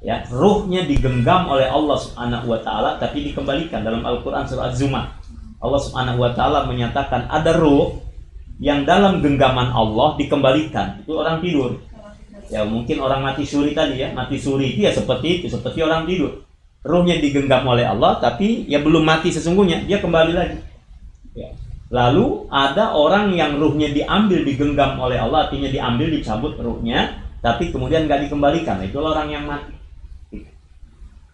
Ya, 0.00 0.24
ruhnya 0.28 0.84
digenggam 0.84 1.48
oleh 1.48 1.68
Allah 1.68 1.96
Subhanahu 1.98 2.52
wa 2.52 2.60
taala 2.60 2.96
tapi 2.96 3.26
dikembalikan 3.26 3.84
dalam 3.84 4.04
Al-Qur'an 4.04 4.48
surah 4.48 4.72
Az-Zumar. 4.72 5.12
Allah 5.60 5.80
Subhanahu 5.80 6.20
wa 6.20 6.30
taala 6.36 6.68
menyatakan 6.68 7.26
ada 7.32 7.56
ruh 7.56 8.00
yang 8.60 8.84
dalam 8.88 9.20
genggaman 9.20 9.72
Allah 9.72 10.16
dikembalikan. 10.16 11.04
Itu 11.04 11.20
orang 11.20 11.40
tidur. 11.44 11.80
Ya 12.46 12.62
mungkin 12.62 13.02
orang 13.02 13.24
mati 13.24 13.42
suri 13.42 13.74
tadi 13.74 14.00
ya. 14.00 14.14
Mati 14.14 14.38
suri 14.38 14.76
itu 14.76 14.86
ya 14.86 14.92
seperti 14.94 15.42
itu 15.42 15.46
seperti 15.50 15.82
orang 15.82 16.06
tidur. 16.06 16.44
Ruhnya 16.86 17.18
digenggam 17.18 17.66
oleh 17.66 17.82
Allah 17.82 18.22
tapi 18.22 18.68
ya 18.70 18.80
belum 18.80 19.02
mati 19.02 19.34
sesungguhnya. 19.34 19.84
Dia 19.90 19.98
kembali 19.98 20.32
lagi. 20.32 20.58
Ya. 21.34 21.50
Lalu 21.86 22.50
ada 22.50 22.94
orang 22.98 23.30
yang 23.34 23.62
ruhnya 23.62 23.94
diambil 23.94 24.42
digenggam 24.42 24.98
oleh 24.98 25.22
Allah 25.22 25.46
artinya 25.46 25.70
diambil 25.70 26.10
dicabut 26.10 26.58
ruhnya 26.58 27.26
tapi 27.46 27.70
kemudian 27.70 28.10
nggak 28.10 28.26
dikembalikan. 28.26 28.82
Itu 28.82 28.98
orang 28.98 29.30
yang 29.30 29.46
mati. 29.46 29.74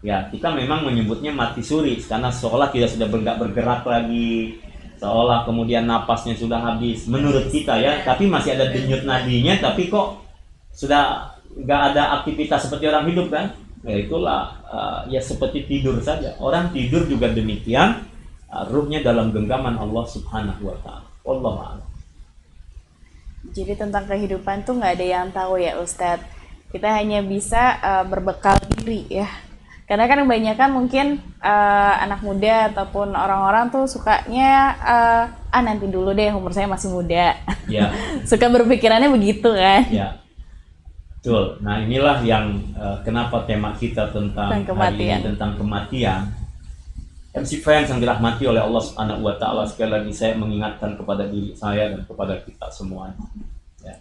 Ya 0.03 0.29
kita 0.29 0.53
memang 0.53 0.85
menyebutnya 0.85 1.33
mati 1.33 1.63
suri 1.63 1.97
karena 2.03 2.29
seolah 2.29 2.69
tidak 2.75 2.91
sudah 2.91 3.07
bergerak 3.07 3.39
bergerak 3.39 3.83
lagi 3.87 4.59
seolah 4.99 5.47
kemudian 5.49 5.89
napasnya 5.89 6.37
sudah 6.37 6.59
habis. 6.59 7.09
Menurut 7.09 7.49
kita 7.49 7.81
ya 7.81 8.05
tapi 8.05 8.29
masih 8.29 8.59
ada 8.59 8.69
denyut 8.69 9.09
nadinya 9.09 9.57
tapi 9.63 9.89
kok 9.89 10.21
sudah 10.75 11.33
nggak 11.55 11.81
ada 11.95 12.21
aktivitas 12.21 12.69
seperti 12.69 12.93
orang 12.93 13.09
hidup 13.09 13.33
kan? 13.33 13.57
Ya 13.87 13.95
itulah 14.05 14.59
uh, 14.69 15.01
ya 15.09 15.23
seperti 15.23 15.65
tidur 15.65 15.97
saja. 16.05 16.37
Orang 16.43 16.75
tidur 16.77 17.09
juga 17.09 17.33
demikian 17.33 18.05
ruhnya 18.69 19.01
dalam 19.01 19.33
genggaman 19.33 19.81
Allah 19.81 20.05
Subhanahu 20.05 20.69
wa 20.69 20.77
taala 20.85 21.09
Allah 21.25 21.81
Jadi 23.53 23.75
tentang 23.75 24.07
kehidupan 24.07 24.63
tuh 24.63 24.79
nggak 24.79 25.01
ada 25.01 25.07
yang 25.07 25.27
tahu 25.35 25.59
ya 25.59 25.81
Ustadz. 25.81 26.23
Kita 26.71 26.89
hanya 26.95 27.21
bisa 27.21 27.77
uh, 27.83 28.05
berbekal 28.07 28.57
diri 28.79 29.05
ya. 29.11 29.29
Karena 29.85 30.09
kan 30.09 30.25
kebanyakan 30.25 30.71
mungkin 30.73 31.21
uh, 31.43 31.95
anak 32.01 32.23
muda 32.25 32.71
ataupun 32.73 33.13
orang-orang 33.13 33.69
tuh 33.69 33.85
sukanya 33.85 34.73
uh, 34.81 35.25
ah 35.53 35.61
nanti 35.61 35.91
dulu 35.91 36.17
deh 36.17 36.33
umur 36.33 36.55
saya 36.55 36.71
masih 36.71 36.95
muda. 36.95 37.37
Ya. 37.69 37.93
Suka 38.31 38.49
berpikirannya 38.49 39.11
begitu 39.13 39.53
kan. 39.53 39.85
Ya. 39.93 40.23
Betul. 41.19 41.61
Nah 41.61 41.83
inilah 41.83 42.25
yang 42.25 42.63
uh, 42.79 42.99
kenapa 43.05 43.45
tema 43.45 43.75
kita 43.77 44.09
tentang, 44.15 44.49
Tentang 44.55 44.73
kematian. 44.73 44.97
hari 44.97 45.05
ini 45.21 45.29
tentang 45.35 45.51
kematian. 45.61 46.21
MC 47.33 47.65
Friends 47.65 47.89
yang 47.89 47.97
dirahmati 47.97 48.45
oleh 48.45 48.61
Allah 48.61 48.83
Subhanahu 48.85 49.25
wa 49.25 49.35
taala 49.41 49.65
sekali 49.65 49.89
lagi 49.89 50.13
saya 50.13 50.37
mengingatkan 50.37 51.01
kepada 51.01 51.25
diri 51.25 51.57
saya 51.57 51.89
dan 51.89 52.05
kepada 52.05 52.37
kita 52.45 52.69
semua. 52.69 53.09
Ya. 53.81 53.97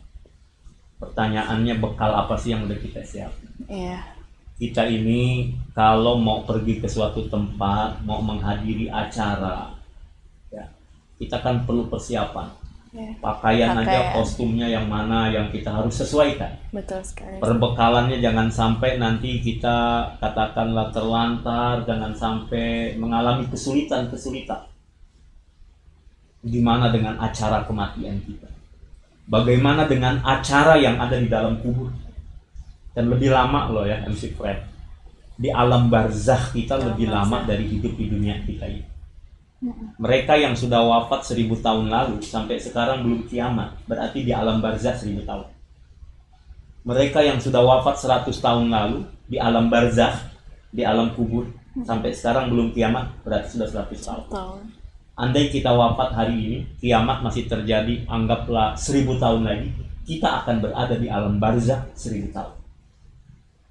Pertanyaannya 0.99 1.79
bekal 1.79 2.11
apa 2.11 2.35
sih 2.35 2.51
yang 2.51 2.67
udah 2.67 2.75
kita 2.75 2.99
siapkan? 3.07 3.51
Iya. 3.71 4.03
Kita 4.59 4.83
ini 4.83 5.55
kalau 5.71 6.19
mau 6.19 6.43
pergi 6.43 6.83
ke 6.83 6.91
suatu 6.91 7.25
tempat, 7.31 8.03
mau 8.03 8.19
menghadiri 8.21 8.91
acara, 8.91 9.73
ya, 10.51 10.67
kita 11.17 11.39
kan 11.39 11.63
perlu 11.63 11.87
persiapan. 11.87 12.51
Ya, 12.91 13.07
Pakaian 13.23 13.71
aja 13.71 13.87
Pakaian. 13.87 14.13
kostumnya 14.19 14.67
yang 14.67 14.83
mana 14.91 15.31
yang 15.31 15.47
kita 15.47 15.71
harus 15.71 15.95
sesuaikan. 15.95 16.51
betul 16.75 16.99
sekali. 16.99 17.39
Perbekalannya 17.39 18.19
jangan 18.19 18.51
sampai 18.51 18.99
nanti 18.99 19.39
kita 19.39 20.03
katakanlah 20.19 20.91
terlantar, 20.91 21.87
jangan 21.87 22.11
sampai 22.11 22.99
mengalami 22.99 23.47
kesulitan-kesulitan. 23.47 24.67
Gimana 26.43 26.91
dengan 26.91 27.15
acara 27.15 27.63
kematian 27.63 28.19
kita? 28.27 28.51
Bagaimana 29.23 29.87
dengan 29.87 30.19
acara 30.27 30.75
yang 30.75 30.99
ada 30.99 31.15
di 31.15 31.31
dalam 31.31 31.63
kubur? 31.63 31.95
Dan 32.91 33.07
lebih 33.07 33.31
lama 33.31 33.71
loh 33.71 33.87
ya 33.87 34.03
MC 34.03 34.35
Fred. 34.35 34.67
Di 35.39 35.47
alam 35.47 35.87
barzah 35.87 36.51
kita 36.51 36.75
Alam 36.75 36.91
lebih 36.91 37.07
lama 37.07 37.39
barzah. 37.39 37.47
dari 37.55 37.65
hidup 37.71 37.95
di 37.95 38.05
dunia 38.11 38.35
kita 38.43 38.67
ini. 38.67 38.83
Mereka 40.01 40.33
yang 40.41 40.57
sudah 40.57 40.81
wafat 40.81 41.21
seribu 41.21 41.53
tahun 41.61 41.93
lalu 41.93 42.17
sampai 42.25 42.57
sekarang 42.57 43.05
belum 43.05 43.29
kiamat, 43.29 43.77
berarti 43.85 44.25
di 44.25 44.33
alam 44.33 44.57
barzah 44.57 44.97
seribu 44.97 45.21
tahun. 45.21 45.45
Mereka 46.81 47.21
yang 47.21 47.37
sudah 47.37 47.61
wafat 47.61 48.25
100 48.25 48.33
tahun 48.41 48.73
lalu 48.73 49.05
di 49.29 49.37
alam 49.37 49.69
barzah, 49.69 50.17
di 50.73 50.81
alam 50.81 51.13
kubur, 51.13 51.45
sampai 51.85 52.09
sekarang 52.09 52.49
belum 52.49 52.73
kiamat, 52.73 53.13
berarti 53.21 53.53
sudah 53.53 53.85
100 53.85 54.01
tahun. 54.01 54.23
Tahun. 54.33 54.61
Andai 55.13 55.53
kita 55.53 55.69
wafat 55.69 56.09
hari 56.17 56.35
ini, 56.41 56.57
kiamat 56.81 57.21
masih 57.21 57.45
terjadi, 57.45 58.01
anggaplah 58.09 58.73
seribu 58.73 59.21
tahun 59.21 59.45
lagi, 59.45 59.69
kita 60.09 60.41
akan 60.41 60.57
berada 60.57 60.97
di 60.97 61.05
alam 61.05 61.37
barzah 61.37 61.85
seribu 61.93 62.33
tahun. 62.33 62.57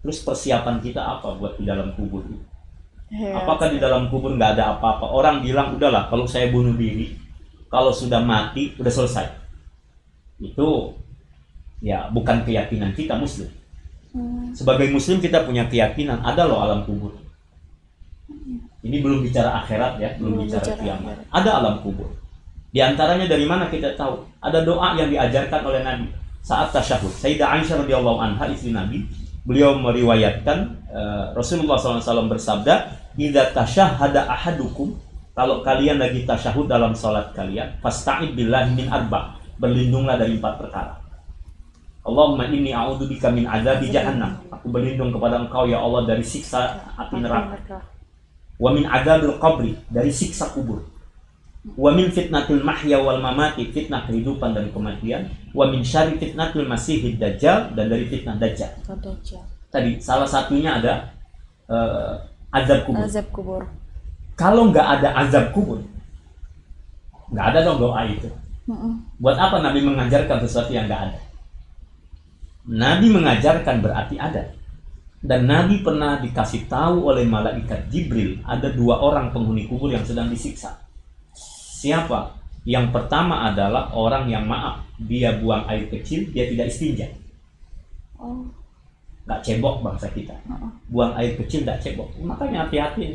Terus 0.07 0.23
persiapan 0.23 0.79
kita 0.79 1.03
apa 1.03 1.35
buat 1.35 1.59
di 1.59 1.67
dalam 1.67 1.91
kubur 1.99 2.23
itu? 2.31 2.50
Apakah 3.11 3.75
di 3.75 3.83
dalam 3.83 4.07
kubur 4.07 4.31
nggak 4.39 4.55
ada 4.55 4.79
apa-apa? 4.79 5.11
Orang 5.11 5.43
bilang 5.43 5.75
udahlah 5.75 6.07
kalau 6.07 6.31
saya 6.31 6.47
bunuh 6.55 6.79
diri, 6.79 7.11
kalau 7.67 7.91
sudah 7.91 8.23
mati 8.23 8.71
udah 8.79 8.93
selesai. 8.93 9.27
Itu 10.39 10.95
ya 11.83 12.07
bukan 12.15 12.47
keyakinan 12.47 12.95
kita 12.95 13.19
muslim. 13.19 13.51
Hmm. 14.15 14.55
Sebagai 14.55 14.91
muslim 14.95 15.19
kita 15.19 15.43
punya 15.43 15.67
keyakinan 15.67 16.23
ada 16.23 16.47
loh 16.47 16.63
alam 16.63 16.87
kubur. 16.87 17.19
Ini 18.81 19.03
belum 19.03 19.27
bicara 19.27 19.59
akhirat 19.67 19.99
ya, 19.99 20.15
belum, 20.17 20.41
Belum 20.41 20.47
bicara, 20.47 20.65
bicara 20.71 20.79
kiamat. 20.79 21.15
akhirat. 21.19 21.35
Ada 21.35 21.51
alam 21.61 21.75
kubur. 21.83 22.09
Di 22.71 22.79
antaranya 22.79 23.27
dari 23.27 23.45
mana 23.45 23.67
kita 23.67 23.99
tahu? 23.99 24.23
Ada 24.39 24.63
doa 24.63 24.95
yang 24.95 25.11
diajarkan 25.11 25.61
oleh 25.67 25.83
Nabi 25.83 26.07
saat 26.41 26.71
tasyahud. 26.71 27.11
Sayyidah 27.11 27.59
Aisyah 27.59 27.83
radhiyallahu 27.85 28.19
anha 28.23 28.47
istri 28.49 28.71
Nabi, 28.71 29.05
beliau 29.43 29.75
meriwayatkan 29.77 30.59
eh, 30.89 31.25
Rasulullah 31.35 31.77
SAW 31.77 32.31
bersabda, 32.31 33.00
"Idza 33.19 33.55
tasyahada 33.55 34.27
ahadukum" 34.31 34.95
kalau 35.41 35.65
kalian 35.65 35.97
lagi 35.97 36.29
tasyahud 36.29 36.69
dalam 36.69 36.93
salat 36.93 37.33
kalian, 37.33 37.79
fasta'id 37.81 38.37
billahi 38.37 38.77
min 38.77 38.93
arba. 38.93 39.41
Berlindunglah 39.57 40.21
dari 40.21 40.37
empat 40.37 40.61
perkara. 40.61 41.01
Allahumma 42.01 42.49
inni 42.49 42.73
a'udzubika 42.73 43.33
min 43.33 43.45
adzabi 43.49 43.93
jahannam. 43.93 44.41
Aku 44.53 44.73
berlindung 44.73 45.13
kepada 45.13 45.41
Engkau 45.41 45.69
ya 45.69 45.81
Allah 45.81 46.09
dari 46.09 46.25
siksa 46.25 46.81
api 46.97 47.25
neraka. 47.25 47.81
Wa 48.57 48.73
min 48.73 48.89
adzabil 48.89 49.37
qabri, 49.37 49.73
dari 49.89 50.13
siksa 50.13 50.53
kubur. 50.57 50.85
Wa 51.77 51.93
min 51.93 52.09
fitnatil 52.09 52.65
mahya 52.65 53.05
wal 53.05 53.21
mamati, 53.21 53.69
fitnah 53.69 54.09
kehidupan 54.09 54.57
dan 54.57 54.73
kematian. 54.73 55.29
Wa 55.53 55.69
min 55.69 55.85
syarri 55.85 56.17
fitnatil 56.17 56.65
masihid 56.65 57.21
dajjal 57.21 57.77
dan 57.77 57.89
dari 57.89 58.09
fitnah 58.09 58.37
dajjal. 58.41 58.77
Tadi 59.73 60.01
salah 60.01 60.29
satunya 60.29 60.81
ada 60.81 61.17
eh, 61.69 62.13
azab 62.51 62.81
kubur. 62.87 63.03
Azab 63.03 63.27
kubur. 63.31 63.63
Kalau 64.35 64.73
nggak 64.73 64.87
ada 64.99 65.09
azab 65.21 65.53
kubur, 65.53 65.85
nggak 67.31 67.47
ada 67.55 67.59
dong 67.67 67.79
doa 67.79 68.01
itu. 68.09 68.29
Mm-mm. 68.71 69.03
Buat 69.19 69.37
apa 69.37 69.61
Nabi 69.61 69.83
mengajarkan 69.83 70.39
sesuatu 70.47 70.71
yang 70.71 70.87
nggak 70.87 71.03
ada? 71.11 71.21
Nabi 72.71 73.07
mengajarkan 73.11 73.83
berarti 73.83 74.17
ada. 74.21 74.55
Dan 75.21 75.45
Nabi 75.45 75.85
pernah 75.85 76.17
dikasih 76.17 76.65
tahu 76.65 77.05
oleh 77.13 77.29
malaikat 77.29 77.93
Jibril 77.93 78.41
ada 78.49 78.73
dua 78.73 79.05
orang 79.05 79.29
penghuni 79.37 79.69
kubur 79.69 79.93
yang 79.93 80.01
sedang 80.01 80.33
disiksa. 80.33 80.81
Siapa? 81.81 82.41
Yang 82.65 82.93
pertama 82.93 83.49
adalah 83.49 83.93
orang 83.93 84.29
yang 84.33 84.49
maaf, 84.49 84.85
dia 84.97 85.37
buang 85.37 85.65
air 85.69 85.89
kecil, 85.93 86.29
dia 86.33 86.49
tidak 86.49 86.73
istinja. 86.73 87.09
Oh. 88.21 88.49
Nggak 89.31 89.47
cebok 89.47 89.87
bangsa 89.87 90.11
kita. 90.11 90.35
Buang 90.91 91.15
air 91.15 91.39
kecil 91.39 91.63
nggak 91.63 91.79
cebok. 91.79 92.11
Makanya 92.19 92.67
hati-hati. 92.67 93.15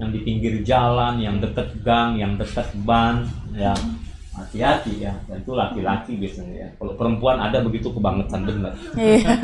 Yang 0.00 0.10
di 0.16 0.20
pinggir 0.24 0.54
jalan, 0.64 1.20
yang 1.20 1.36
dekat 1.44 1.76
gang, 1.84 2.16
yang 2.16 2.40
dekat 2.40 2.72
ban, 2.88 3.28
ya 3.52 3.76
hati-hati 4.32 5.04
ya. 5.04 5.12
Dan 5.28 5.44
itu 5.44 5.52
laki-laki 5.52 6.16
biasanya 6.16 6.54
ya. 6.56 6.68
Kalau 6.80 6.96
perempuan 6.96 7.36
ada 7.36 7.60
begitu 7.60 7.92
kebangetan 7.92 8.48
benar. 8.48 8.72
Iya. 8.96 9.28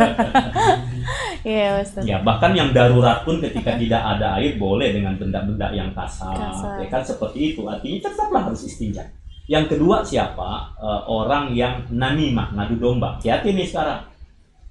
Iya. 1.47 1.79
Ya 2.03 2.19
bahkan 2.27 2.51
yang 2.59 2.75
darurat 2.75 3.23
pun 3.23 3.39
ketika 3.39 3.79
tidak 3.79 4.03
ada 4.03 4.35
air 4.35 4.59
boleh 4.59 4.91
dengan 4.91 5.15
benda-benda 5.15 5.71
yang 5.71 5.95
kasar. 5.95 6.35
Kasar. 6.35 6.83
Ya 6.83 6.91
kan 6.91 7.07
seperti 7.07 7.55
itu. 7.55 7.63
Artinya 7.71 8.11
tetaplah 8.11 8.51
harus 8.51 8.67
istinja. 8.67 9.07
Yang 9.47 9.79
kedua 9.79 10.03
siapa? 10.03 10.75
Eh, 10.75 11.03
orang 11.07 11.55
yang 11.55 11.87
namimah, 11.87 12.51
ngadu 12.51 12.83
domba. 12.83 13.15
Hati-hati 13.15 13.55
nih 13.55 13.63
sekarang. 13.63 14.03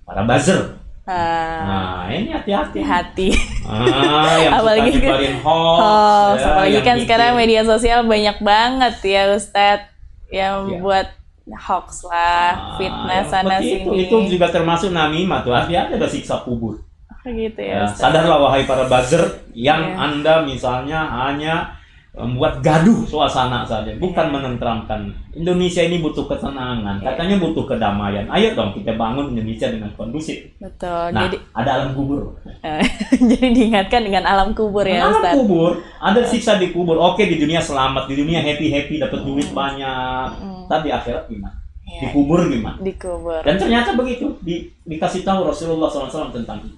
Para 0.03 0.27
buzzer. 0.27 0.84
Ah, 1.05 2.03
Nah 2.03 2.09
ini 2.09 2.33
hati-hati. 2.33 2.79
hati. 2.81 3.27
Ah, 3.61 4.41
yang 4.41 4.53
Apalagi 4.57 4.89
suka 4.91 5.05
kan- 5.07 5.37
hoax. 5.39 5.77
Hoax, 5.77 6.35
ya, 6.35 6.45
apalagi 6.49 6.73
kan 6.75 6.83
bikin- 6.91 7.01
sekarang 7.05 7.31
media 7.35 7.61
sosial 7.61 7.99
banyak 8.03 8.37
banget 8.41 8.95
ya 9.01 9.21
Ustadz 9.31 9.85
yang 10.27 10.65
Iya. 10.67 10.81
buat 10.81 11.07
hoax 11.45 11.87
lah, 12.03 12.49
Ah, 12.49 12.73
fitnah 12.75 13.15
yang 13.15 13.27
sana 13.27 13.55
seperti 13.55 13.85
sini. 13.85 14.01
Itu, 14.01 14.15
itu 14.17 14.33
juga 14.33 14.49
termasuk 14.49 14.89
namimah 14.89 15.39
tuh. 15.39 15.53
Hati-hati 15.53 15.93
ada 15.93 16.07
siksa 16.07 16.41
kubur. 16.41 16.81
gitu 17.23 17.57
ya, 17.57 17.81
Ya, 17.81 17.89
sadarlah 17.89 18.37
wahai 18.39 18.65
para 18.65 18.85
buzzer 18.85 19.17
yang 19.51 19.81
Iya. 19.83 19.97
Anda 19.99 20.33
misalnya 20.41 21.05
hanya 21.05 21.73
membuat 22.15 22.63
gaduh 22.63 23.03
suasana 23.03 23.67
saja, 23.67 23.91
bukan 23.99 24.27
Iya. 24.27 24.33
menenteramkan. 24.33 25.11
Indonesia 25.35 25.83
ini 25.83 25.99
butuh 25.99 26.23
ketenangan, 26.25 27.03
katanya 27.03 27.35
butuh 27.37 27.67
kedamaian. 27.67 28.23
Ayo 28.31 28.55
dong 28.55 28.71
kita 28.71 28.95
bangun 28.95 29.35
Indonesia 29.35 29.67
dengan 29.67 29.91
kondusif. 29.93 30.47
Betul. 30.57 31.11
Nah, 31.11 31.27
Jadi 31.27 31.37
ada 31.51 31.69
alam 31.75 31.89
kubur. 31.91 32.39
jadi 33.29 33.47
diingatkan 33.51 34.01
dengan 34.01 34.23
alam 34.23 34.55
kubur 34.55 34.87
ya 34.87 35.11
alam 35.11 35.21
kubur, 35.35 35.83
ada 35.99 36.23
siksa 36.23 36.55
di 36.55 36.71
kubur. 36.71 36.95
Oke 36.97 37.27
di 37.27 37.35
dunia 37.35 37.59
selamat, 37.59 38.07
di 38.07 38.15
dunia 38.15 38.39
happy 38.39 38.71
happy 38.71 38.95
dapat 38.97 39.19
duit 39.21 39.51
banyak. 39.51 40.27
Hmm. 40.39 40.63
Tapi 40.65 40.89
akhirat 40.89 41.27
gimana? 41.27 41.53
Di 41.85 42.01
Ya, 42.01 42.09
kubur 42.09 42.39
gimana? 42.49 42.81
di 42.81 42.91
kubur. 42.97 43.43
Dan 43.43 43.55
ternyata 43.55 43.93
begitu 43.93 44.33
di, 44.41 44.71
dikasih 44.81 45.21
tahu 45.21 45.45
Rasulullah 45.45 45.85
SAW 45.85 46.33
tentang 46.33 46.63
itu. 46.63 46.73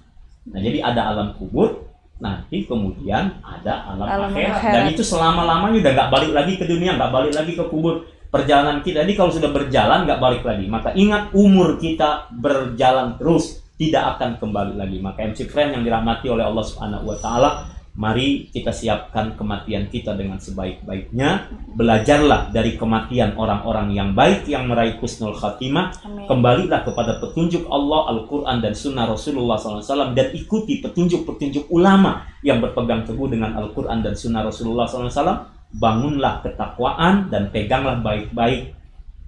Nah 0.48 0.60
jadi 0.60 0.82
ada 0.82 1.16
alam 1.16 1.32
kubur, 1.36 1.87
nanti 2.18 2.65
kemudian 2.65 3.38
ada 3.45 3.93
alam, 3.93 4.07
Alam 4.09 4.30
akhirat. 4.34 4.57
akhirat. 4.57 4.74
Dan 4.74 4.84
itu 4.93 5.03
selama 5.05 5.41
lamanya 5.45 5.78
udah 5.86 5.93
nggak 5.93 6.11
balik 6.13 6.32
lagi 6.34 6.53
ke 6.57 6.65
dunia, 6.65 6.97
nggak 6.97 7.11
balik 7.13 7.34
lagi 7.38 7.53
ke 7.53 7.63
kubur. 7.70 8.05
Perjalanan 8.28 8.84
kita, 8.84 9.07
jadi 9.07 9.13
kalau 9.15 9.32
sudah 9.32 9.49
berjalan 9.55 10.03
nggak 10.03 10.20
balik 10.20 10.43
lagi. 10.43 10.65
Maka 10.68 10.91
ingat 10.97 11.32
umur 11.32 11.80
kita 11.80 12.28
berjalan 12.36 13.15
terus, 13.15 13.63
tidak 13.80 14.18
akan 14.18 14.36
kembali 14.41 14.74
lagi. 14.76 14.97
Maka 14.99 15.24
MC 15.24 15.47
Friend 15.47 15.78
yang 15.80 15.84
dirahmati 15.86 16.28
oleh 16.28 16.43
Allah 16.43 16.65
Subhanahu 16.65 17.07
Wa 17.13 17.18
Taala, 17.24 17.49
mari 17.98 18.45
kita 18.54 18.70
siapkan 18.70 19.34
kematian 19.34 19.89
kita 19.89 20.14
dengan 20.14 20.38
sebaik-baiknya. 20.38 21.50
Belajarlah 21.74 22.54
dari 22.54 22.78
kematian 22.78 23.34
orang-orang 23.34 23.98
yang 23.98 24.14
baik 24.14 24.45
yang 24.45 24.70
meraih 24.70 25.02
husnul 25.02 25.34
khatimah 25.34 25.98
Amin. 26.06 26.30
kembalilah 26.30 26.86
kepada 26.86 27.18
petunjuk 27.18 27.66
Allah, 27.68 28.14
Al-Quran, 28.14 28.62
dan 28.62 28.78
Sunnah 28.78 29.10
Rasulullah 29.10 29.58
SAW 29.58 30.14
dan 30.14 30.28
ikuti 30.38 30.80
petunjuk-petunjuk 30.86 31.74
ulama 31.74 32.22
yang 32.45 32.62
berpegang 32.62 33.02
teguh 33.02 33.34
dengan 33.34 33.58
Al-Quran 33.58 34.06
dan 34.06 34.14
Sunnah 34.14 34.45
Rasulullah 34.45 34.86
SAW. 34.86 35.58
Bangunlah 35.68 36.48
ketakwaan 36.48 37.28
dan 37.28 37.52
peganglah 37.52 38.00
baik-baik 38.00 38.76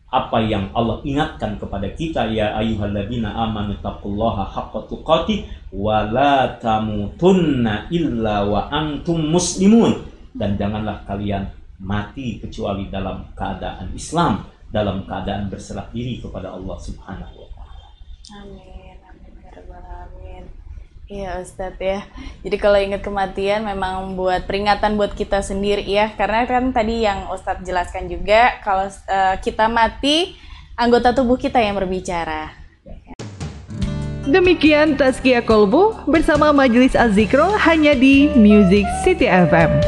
apa 0.09 0.41
yang 0.41 0.73
Allah 0.73 0.97
ingatkan 1.05 1.61
kepada 1.61 1.85
kita 1.93 2.25
ya 2.33 2.57
ayyuhalladzina 2.57 3.29
amanu 3.29 3.77
taqullaha 3.77 4.41
haqqa 4.41 4.89
tuqatih 4.89 5.45
wa 5.69 6.01
la 6.09 6.57
tamutunna 6.57 7.85
illa 7.93 8.41
wa 8.49 8.73
antum 8.73 9.21
muslimun 9.29 10.01
dan 10.33 10.57
janganlah 10.57 11.05
kalian 11.05 11.45
mati 11.77 12.41
kecuali 12.41 12.89
dalam 12.89 13.21
keadaan 13.37 13.93
Islam 13.93 14.49
dalam 14.73 15.05
keadaan 15.05 15.49
berserah 15.49 15.85
diri 15.93 16.17
kepada 16.17 16.57
Allah 16.57 16.77
Subhanahu 16.77 17.33
wa 17.45 17.49
taala. 17.53 17.87
Amin. 18.41 18.78
Ya. 21.09 21.17
Iya 21.17 21.31
Ustadz 21.41 21.81
ya. 21.81 22.05
Jadi 22.45 22.57
kalau 22.61 22.77
ingat 22.77 23.01
kematian 23.01 23.65
memang 23.65 24.13
buat 24.13 24.45
peringatan 24.45 24.93
buat 24.93 25.17
kita 25.17 25.41
sendiri 25.41 25.81
ya. 25.81 26.13
Karena 26.13 26.45
kan 26.45 26.69
tadi 26.69 27.01
yang 27.01 27.33
Ustadz 27.33 27.65
jelaskan 27.65 28.05
juga 28.05 28.61
kalau 28.61 28.85
eh, 28.85 29.35
kita 29.41 29.65
mati 29.65 30.37
anggota 30.77 31.09
tubuh 31.11 31.35
kita 31.35 31.57
yang 31.57 31.75
berbicara. 31.81 32.53
Demikian 34.29 34.93
Tazkia 34.93 35.41
Kolbu 35.41 36.05
bersama 36.05 36.53
Majelis 36.53 36.93
Az-Zikro 36.93 37.57
hanya 37.57 37.97
di 37.97 38.29
Music 38.37 38.85
City 39.01 39.25
FM. 39.25 39.81